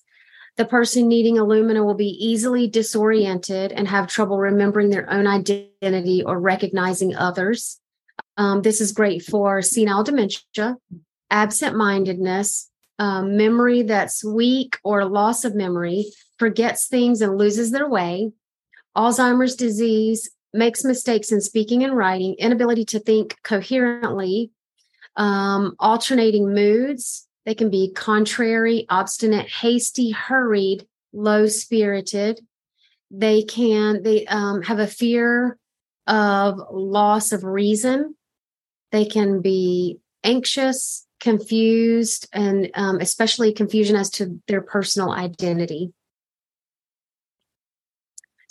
The 0.58 0.66
person 0.66 1.08
needing 1.08 1.40
Alumina 1.40 1.84
will 1.84 1.96
be 1.96 2.18
easily 2.20 2.68
disoriented 2.68 3.72
and 3.72 3.88
have 3.88 4.08
trouble 4.08 4.38
remembering 4.38 4.90
their 4.90 5.10
own 5.12 5.26
identity 5.26 6.24
or 6.24 6.40
recognizing 6.40 7.16
others. 7.16 7.80
Um, 8.38 8.62
this 8.62 8.80
is 8.80 8.92
great 8.92 9.24
for 9.24 9.62
senile 9.62 10.04
dementia, 10.04 10.78
absent 11.32 11.76
mindedness, 11.76 12.70
um, 13.00 13.36
memory 13.36 13.82
that's 13.82 14.24
weak 14.24 14.78
or 14.84 15.06
loss 15.06 15.44
of 15.44 15.56
memory, 15.56 16.06
forgets 16.38 16.88
things 16.88 17.22
and 17.22 17.38
loses 17.38 17.72
their 17.72 17.90
way, 17.90 18.32
Alzheimer's 18.96 19.56
disease, 19.56 20.30
makes 20.54 20.84
mistakes 20.84 21.32
in 21.32 21.42
speaking 21.42 21.84
and 21.84 21.96
writing, 21.96 22.36
inability 22.38 22.86
to 22.86 23.00
think 23.00 23.38
coherently, 23.44 24.52
um, 25.16 25.76
alternating 25.80 26.54
moods. 26.54 27.28
They 27.46 27.56
can 27.56 27.70
be 27.70 27.92
contrary, 27.92 28.86
obstinate, 28.90 29.50
hasty, 29.50 30.12
hurried, 30.12 30.88
low 31.12 31.48
spirited. 31.48 32.40
They 33.12 33.44
can 33.44 34.04
they 34.04 34.26
um, 34.26 34.62
have 34.64 34.80
a 34.80 34.88
fear 34.88 35.58
of 36.08 36.60
loss 36.72 37.32
of 37.32 37.44
reason. 37.44 38.16
They 38.92 39.06
can 39.06 39.42
be 39.42 40.00
anxious, 40.24 41.06
confused, 41.20 42.28
and 42.34 42.70
um, 42.76 43.00
especially 43.00 43.54
confusion 43.54 43.96
as 43.96 44.10
to 44.12 44.40
their 44.48 44.62
personal 44.62 45.12
identity. 45.12 45.94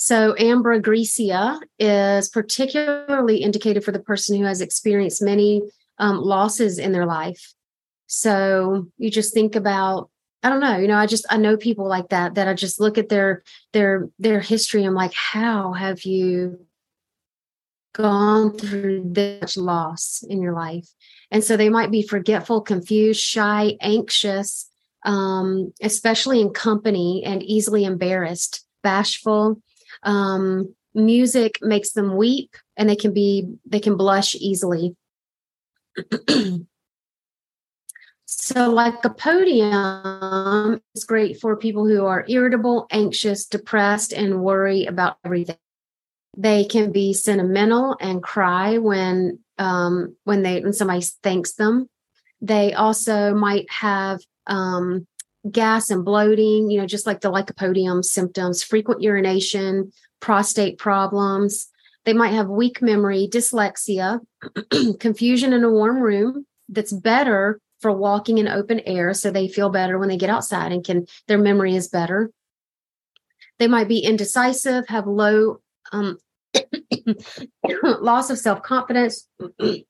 So, 0.05 0.35
ambra 0.35 0.83
grisea 0.83 1.61
is 1.79 2.29
particularly 2.29 3.37
indicated 3.37 3.85
for 3.85 3.93
the 3.93 4.01
person 4.01 4.37
who 4.37 4.45
has 4.47 4.61
experienced 4.61 5.23
many 5.23 5.63
um, 5.99 6.19
losses 6.19 6.81
in 6.81 6.91
their 6.91 7.07
life. 7.07 7.55
So, 8.09 8.89
you 8.99 9.13
just 9.13 9.33
think 9.33 9.55
about 9.55 10.11
I 10.43 10.49
don't 10.49 10.59
know, 10.59 10.77
you 10.77 10.89
know, 10.89 10.97
I 10.97 11.07
just 11.07 11.25
I 11.31 11.37
know 11.37 11.57
people 11.57 11.87
like 11.87 12.09
that 12.09 12.35
that 12.35 12.49
I 12.49 12.55
just 12.55 12.81
look 12.81 12.99
at 12.99 13.11
their 13.11 13.45
their 13.73 14.09
their 14.19 14.41
history. 14.41 14.83
I'm 14.83 14.95
like, 14.97 15.15
how 15.15 15.73
have 15.73 16.03
you 16.03 16.67
gone 17.95 18.59
through 18.59 19.05
this 19.07 19.41
much 19.41 19.57
loss 19.57 20.25
in 20.29 20.43
your 20.43 20.53
life? 20.53 20.89
And 21.31 21.45
so 21.45 21.57
they 21.57 21.69
might 21.69 21.93
be 21.93 22.03
forgetful, 22.03 22.63
confused, 22.63 23.21
shy, 23.21 23.77
anxious, 23.81 24.69
um, 25.05 25.73
especially 25.81 26.41
in 26.41 26.51
company, 26.51 27.23
and 27.25 27.41
easily 27.45 27.85
embarrassed, 27.85 28.67
bashful, 28.83 29.63
um, 30.03 30.75
music 30.95 31.59
makes 31.63 31.93
them 31.93 32.17
weep 32.17 32.57
and 32.77 32.89
they 32.89 32.97
can 32.97 33.13
be 33.13 33.49
they 33.67 33.81
can 33.81 33.97
blush 33.97 34.35
easily. 34.35 34.97
So 38.35 38.75
Lycopodium 38.75 40.81
is 40.95 41.05
great 41.05 41.39
for 41.39 41.55
people 41.57 41.87
who 41.87 42.07
are 42.07 42.25
irritable 42.27 42.87
anxious 42.91 43.45
depressed 43.45 44.15
and 44.15 44.43
worry 44.43 44.87
about 44.87 45.19
everything. 45.23 45.59
They 46.37 46.65
can 46.65 46.93
be 46.93 47.13
sentimental 47.13 47.97
and 48.01 48.23
cry 48.23 48.79
when 48.79 49.41
um, 49.59 50.17
when 50.25 50.43
they 50.43 50.61
when 50.61 50.73
somebody 50.73 51.03
thanks 51.23 51.53
them. 51.53 51.89
They 52.41 52.73
also 52.73 53.35
might 53.35 53.71
have 53.71 54.21
um, 54.47 55.07
gas 55.51 55.91
and 55.91 56.05
bloating, 56.05 56.71
you 56.71 56.81
know, 56.81 56.87
just 56.87 57.07
like 57.07 57.21
the 57.21 57.31
lycopodium 57.31 58.05
symptoms, 58.05 58.63
frequent 58.63 59.03
urination, 59.03 59.93
prostate 60.21 60.79
problems. 60.79 61.69
They 62.05 62.13
might 62.13 62.33
have 62.33 62.49
weak 62.49 62.83
memory, 62.83 63.29
dyslexia, 63.31 64.21
confusion 65.01 65.53
in 65.53 65.65
a 65.65 65.71
warm 65.71 66.01
room 66.01 66.47
that's 66.69 66.93
better 66.93 67.61
for 67.81 67.93
walking 67.93 68.39
in 68.39 68.49
open 68.49 68.81
air 68.81 69.13
so 69.13 69.31
they 69.31 69.49
feel 69.49 69.69
better 69.69 69.99
when 69.99 70.09
they 70.09 70.17
get 70.17 70.31
outside 70.31 70.73
and 70.73 70.85
can 70.85 71.07
their 71.27 71.39
memory 71.39 71.75
is 71.75 71.89
better. 71.89 72.31
They 73.59 73.67
might 73.69 73.89
be 73.89 73.99
indecisive, 73.99 74.89
have 74.89 75.07
low 75.07 75.61
um, 75.93 76.19
loss 77.83 78.31
of 78.31 78.39
self-confidence, 78.39 79.29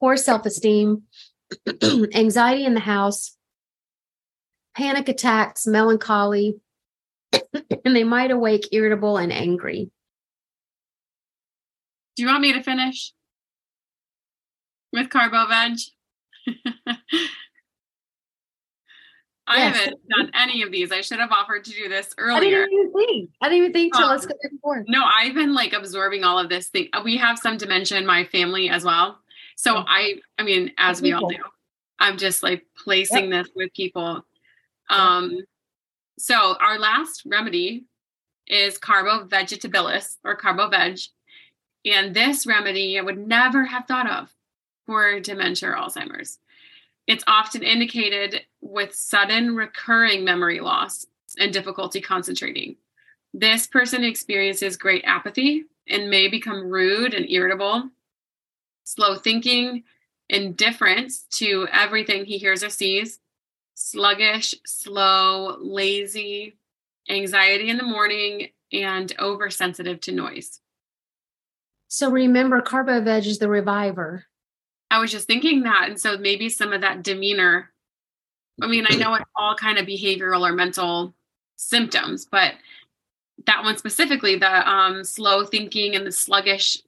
poor 0.00 0.16
self-esteem, 0.16 1.02
anxiety 2.14 2.64
in 2.64 2.74
the 2.74 2.80
house, 2.80 3.36
panic 4.76 5.08
attacks, 5.08 5.66
melancholy, 5.66 6.60
and 7.32 7.96
they 7.96 8.04
might 8.04 8.30
awake 8.30 8.68
irritable 8.72 9.16
and 9.16 9.32
angry. 9.32 9.90
Do 12.16 12.22
you 12.22 12.28
want 12.28 12.40
me 12.40 12.52
to 12.52 12.62
finish 12.62 13.12
with 14.92 15.10
carbo 15.10 15.46
veg? 15.46 15.78
I 19.48 19.58
yes. 19.58 19.76
haven't 19.76 20.00
done 20.10 20.30
any 20.34 20.62
of 20.62 20.70
these. 20.70 20.92
I 20.92 21.00
should 21.00 21.20
have 21.20 21.32
offered 21.32 21.64
to 21.64 21.70
do 21.70 21.88
this 21.88 22.14
earlier. 22.18 22.64
I 22.64 22.66
didn't 22.66 22.72
even 22.72 22.92
think. 22.92 23.30
I 23.40 23.48
didn't 23.48 23.58
even 23.58 23.72
think. 23.72 23.96
Um, 23.96 24.10
let's 24.10 24.26
go 24.26 24.34
back 24.34 24.50
and 24.50 24.60
forth. 24.60 24.84
No, 24.88 25.02
I've 25.02 25.34
been 25.34 25.54
like 25.54 25.72
absorbing 25.72 26.22
all 26.22 26.38
of 26.38 26.50
this 26.50 26.68
thing. 26.68 26.88
We 27.02 27.16
have 27.16 27.38
some 27.38 27.56
dementia 27.56 27.96
in 27.98 28.04
my 28.04 28.24
family 28.24 28.68
as 28.68 28.84
well. 28.84 29.18
So. 29.58 29.84
I, 29.86 30.20
I 30.38 30.44
mean, 30.44 30.72
as 30.78 31.02
we 31.02 31.12
all 31.12 31.28
do, 31.28 31.36
I'm 31.98 32.16
just 32.16 32.42
like 32.42 32.64
placing 32.82 33.30
yep. 33.30 33.44
this 33.44 33.52
with 33.54 33.74
people. 33.74 34.24
Um, 34.88 35.40
so 36.18 36.56
our 36.60 36.78
last 36.78 37.22
remedy 37.26 37.84
is 38.46 38.78
carbo 38.78 39.26
vegetabilis 39.26 40.16
or 40.24 40.36
carbo 40.36 40.68
veg. 40.68 40.98
And 41.84 42.14
this 42.14 42.46
remedy 42.46 42.98
I 42.98 43.02
would 43.02 43.18
never 43.18 43.64
have 43.64 43.86
thought 43.86 44.08
of 44.08 44.32
for 44.86 45.20
dementia 45.20 45.70
or 45.70 45.74
Alzheimer's. 45.74 46.38
It's 47.06 47.24
often 47.26 47.62
indicated 47.62 48.42
with 48.60 48.94
sudden 48.94 49.56
recurring 49.56 50.24
memory 50.24 50.60
loss 50.60 51.06
and 51.38 51.52
difficulty 51.52 52.00
concentrating. 52.00 52.76
This 53.34 53.66
person 53.66 54.04
experiences 54.04 54.76
great 54.76 55.04
apathy 55.04 55.64
and 55.88 56.10
may 56.10 56.28
become 56.28 56.68
rude 56.68 57.14
and 57.14 57.28
irritable, 57.30 57.90
slow 58.88 59.16
thinking, 59.16 59.84
indifference 60.30 61.24
to 61.30 61.68
everything 61.70 62.24
he 62.24 62.38
hears 62.38 62.64
or 62.64 62.70
sees, 62.70 63.20
sluggish, 63.74 64.54
slow, 64.66 65.58
lazy, 65.60 66.56
anxiety 67.08 67.68
in 67.68 67.76
the 67.76 67.82
morning, 67.82 68.48
and 68.72 69.14
oversensitive 69.18 70.00
to 70.00 70.12
noise. 70.12 70.60
So 71.88 72.10
remember, 72.10 72.62
Carbo 72.62 73.02
Veg 73.02 73.26
is 73.26 73.38
the 73.38 73.48
reviver. 73.48 74.24
I 74.90 75.00
was 75.00 75.10
just 75.10 75.26
thinking 75.26 75.64
that. 75.64 75.88
And 75.88 76.00
so 76.00 76.16
maybe 76.16 76.48
some 76.48 76.72
of 76.72 76.80
that 76.80 77.02
demeanor. 77.02 77.70
I 78.62 78.68
mean, 78.68 78.86
I 78.88 78.96
know 78.96 79.14
it's 79.14 79.24
all 79.36 79.54
kind 79.54 79.78
of 79.78 79.86
behavioral 79.86 80.48
or 80.48 80.52
mental 80.52 81.14
symptoms, 81.56 82.26
but 82.30 82.54
that 83.46 83.64
one 83.64 83.76
specifically, 83.76 84.36
the 84.36 84.68
um, 84.68 85.04
slow 85.04 85.44
thinking 85.44 85.94
and 85.94 86.06
the 86.06 86.12
sluggish, 86.12 86.78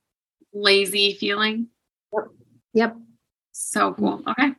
lazy 0.52 1.14
feeling. 1.14 1.68
Yep. 2.74 2.96
So 3.52 3.94
cool. 3.94 4.22
Okay. 4.28 4.52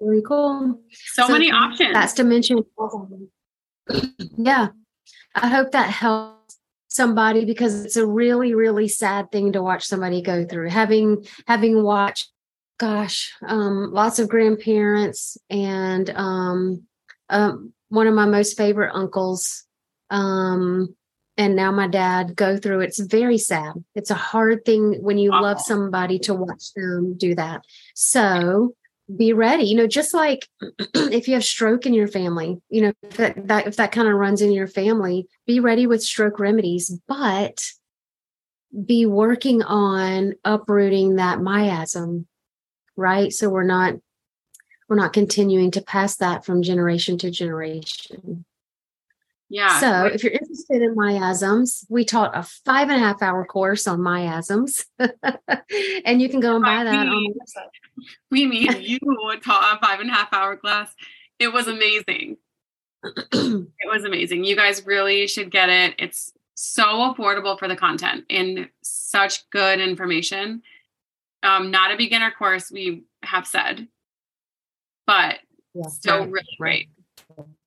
Very 0.00 0.22
cool. 0.22 0.80
So, 1.12 1.26
so 1.26 1.32
many 1.32 1.50
options. 1.50 1.92
That's 1.92 2.14
dementia. 2.14 2.56
Yeah. 4.36 4.68
I 5.34 5.48
hope 5.48 5.72
that 5.72 5.90
helps 5.90 6.58
somebody 6.88 7.44
because 7.44 7.84
it's 7.84 7.96
a 7.96 8.06
really, 8.06 8.54
really 8.54 8.88
sad 8.88 9.30
thing 9.30 9.52
to 9.52 9.62
watch 9.62 9.84
somebody 9.84 10.22
go 10.22 10.44
through. 10.44 10.70
Having 10.70 11.26
having 11.46 11.82
watched 11.82 12.30
gosh, 12.80 13.32
um, 13.46 13.92
lots 13.92 14.18
of 14.18 14.28
grandparents 14.28 15.36
and 15.50 16.08
um, 16.10 16.82
um, 17.28 17.74
one 17.90 18.06
of 18.06 18.14
my 18.14 18.24
most 18.24 18.56
favorite 18.56 18.94
uncles, 18.94 19.64
um, 20.08 20.96
and 21.40 21.56
now 21.56 21.72
my 21.72 21.88
dad 21.88 22.36
go 22.36 22.58
through. 22.58 22.80
It's 22.80 22.98
very 22.98 23.38
sad. 23.38 23.72
It's 23.94 24.10
a 24.10 24.14
hard 24.14 24.64
thing 24.64 25.02
when 25.02 25.16
you 25.16 25.30
love 25.30 25.60
somebody 25.60 26.18
to 26.20 26.34
watch 26.34 26.72
them 26.74 27.16
do 27.16 27.34
that. 27.34 27.64
So 27.94 28.74
be 29.16 29.32
ready. 29.32 29.64
You 29.64 29.76
know, 29.76 29.86
just 29.86 30.12
like 30.12 30.46
if 30.94 31.28
you 31.28 31.34
have 31.34 31.44
stroke 31.44 31.86
in 31.86 31.94
your 31.94 32.08
family, 32.08 32.60
you 32.68 32.82
know 32.82 32.92
if 33.02 33.16
that, 33.16 33.48
that 33.48 33.66
if 33.66 33.76
that 33.76 33.92
kind 33.92 34.06
of 34.06 34.14
runs 34.14 34.42
in 34.42 34.52
your 34.52 34.68
family, 34.68 35.26
be 35.46 35.60
ready 35.60 35.86
with 35.86 36.02
stroke 36.02 36.38
remedies, 36.38 36.90
but 37.08 37.64
be 38.84 39.06
working 39.06 39.62
on 39.62 40.34
uprooting 40.44 41.16
that 41.16 41.38
miasm 41.38 42.26
right? 43.00 43.32
So 43.32 43.48
we're 43.48 43.64
not 43.64 43.94
we're 44.88 44.96
not 44.96 45.12
continuing 45.12 45.70
to 45.72 45.82
pass 45.82 46.16
that 46.16 46.44
from 46.44 46.62
generation 46.62 47.16
to 47.18 47.30
generation. 47.30 48.44
Yeah. 49.50 49.80
So 49.80 50.06
if 50.06 50.22
you're 50.22 50.32
interested 50.32 50.80
in 50.80 50.94
miasms, 50.94 51.84
we 51.88 52.04
taught 52.04 52.36
a 52.36 52.44
five 52.64 52.88
and 52.88 52.96
a 52.96 53.00
half 53.00 53.20
hour 53.20 53.44
course 53.44 53.88
on 53.88 54.00
miasms. 54.00 54.86
and 56.04 56.22
you 56.22 56.28
can 56.28 56.38
go 56.38 56.54
and 56.54 56.64
buy 56.64 56.84
that 56.84 57.08
on 57.08 57.08
the 57.08 57.34
website. 57.34 58.06
We 58.30 58.46
mean 58.46 58.80
you 58.80 58.98
taught 59.44 59.76
a 59.76 59.84
five 59.84 60.00
and 60.00 60.08
a 60.08 60.12
half 60.12 60.32
hour 60.32 60.56
class. 60.56 60.94
It 61.38 61.52
was 61.52 61.66
amazing. 61.66 62.38
it 63.04 63.68
was 63.84 64.04
amazing. 64.04 64.44
You 64.44 64.56
guys 64.56 64.86
really 64.86 65.26
should 65.26 65.50
get 65.50 65.68
it. 65.68 65.96
It's 65.98 66.32
so 66.54 66.84
affordable 67.12 67.58
for 67.58 67.68
the 67.68 67.76
content 67.76 68.24
and 68.30 68.68
such 68.82 69.50
good 69.50 69.80
information. 69.80 70.62
Um, 71.42 71.70
not 71.70 71.90
a 71.92 71.96
beginner 71.96 72.30
course, 72.30 72.70
we 72.70 73.04
have 73.22 73.46
said, 73.46 73.88
but 75.06 75.40
yeah, 75.74 75.88
still 75.88 76.26
right, 76.26 76.44
really 76.58 76.88
right. 77.38 77.58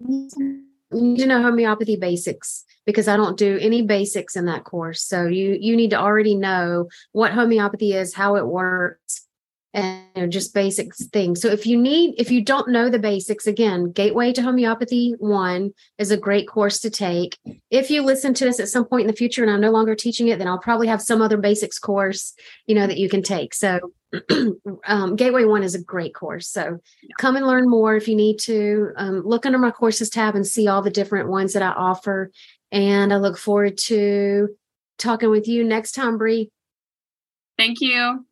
great. 0.00 0.62
You 0.92 1.00
need 1.00 1.18
to 1.18 1.26
know 1.26 1.42
homeopathy 1.42 1.96
basics 1.96 2.64
because 2.84 3.08
I 3.08 3.16
don't 3.16 3.38
do 3.38 3.58
any 3.60 3.82
basics 3.82 4.36
in 4.36 4.46
that 4.46 4.64
course. 4.64 5.02
So 5.02 5.26
you 5.26 5.56
you 5.60 5.76
need 5.76 5.90
to 5.90 6.00
already 6.00 6.34
know 6.34 6.88
what 7.12 7.32
homeopathy 7.32 7.94
is, 7.94 8.14
how 8.14 8.36
it 8.36 8.46
works, 8.46 9.26
and 9.74 10.04
you 10.14 10.22
know, 10.22 10.28
just 10.28 10.54
basic 10.54 10.94
things. 10.94 11.40
So 11.40 11.48
if 11.48 11.66
you 11.66 11.80
need, 11.80 12.14
if 12.18 12.30
you 12.30 12.44
don't 12.44 12.68
know 12.68 12.90
the 12.90 12.98
basics, 12.98 13.46
again, 13.46 13.90
Gateway 13.90 14.32
to 14.32 14.42
Homeopathy 14.42 15.14
One 15.18 15.72
is 15.98 16.10
a 16.10 16.16
great 16.16 16.46
course 16.46 16.80
to 16.80 16.90
take. 16.90 17.38
If 17.70 17.90
you 17.90 18.02
listen 18.02 18.34
to 18.34 18.44
this 18.44 18.60
at 18.60 18.68
some 18.68 18.84
point 18.84 19.02
in 19.02 19.06
the 19.06 19.16
future 19.16 19.42
and 19.42 19.50
I'm 19.50 19.60
no 19.60 19.70
longer 19.70 19.94
teaching 19.94 20.28
it, 20.28 20.38
then 20.38 20.48
I'll 20.48 20.58
probably 20.58 20.88
have 20.88 21.00
some 21.00 21.22
other 21.22 21.38
basics 21.38 21.78
course, 21.78 22.34
you 22.66 22.74
know, 22.74 22.86
that 22.86 22.98
you 22.98 23.08
can 23.08 23.22
take. 23.22 23.54
So 23.54 23.92
um, 24.86 25.16
Gateway 25.16 25.44
One 25.44 25.62
is 25.62 25.74
a 25.74 25.82
great 25.82 26.14
course. 26.14 26.48
So 26.48 26.78
come 27.18 27.36
and 27.36 27.46
learn 27.46 27.68
more 27.68 27.96
if 27.96 28.08
you 28.08 28.14
need 28.14 28.38
to. 28.40 28.92
Um, 28.96 29.22
look 29.24 29.46
under 29.46 29.58
my 29.58 29.70
courses 29.70 30.10
tab 30.10 30.34
and 30.34 30.46
see 30.46 30.68
all 30.68 30.82
the 30.82 30.90
different 30.90 31.28
ones 31.28 31.54
that 31.54 31.62
I 31.62 31.70
offer. 31.70 32.30
And 32.70 33.12
I 33.12 33.16
look 33.16 33.38
forward 33.38 33.78
to 33.78 34.48
talking 34.98 35.30
with 35.30 35.48
you 35.48 35.64
next 35.64 35.92
time, 35.92 36.18
Bree. 36.18 36.50
Thank 37.56 37.80
you. 37.80 38.26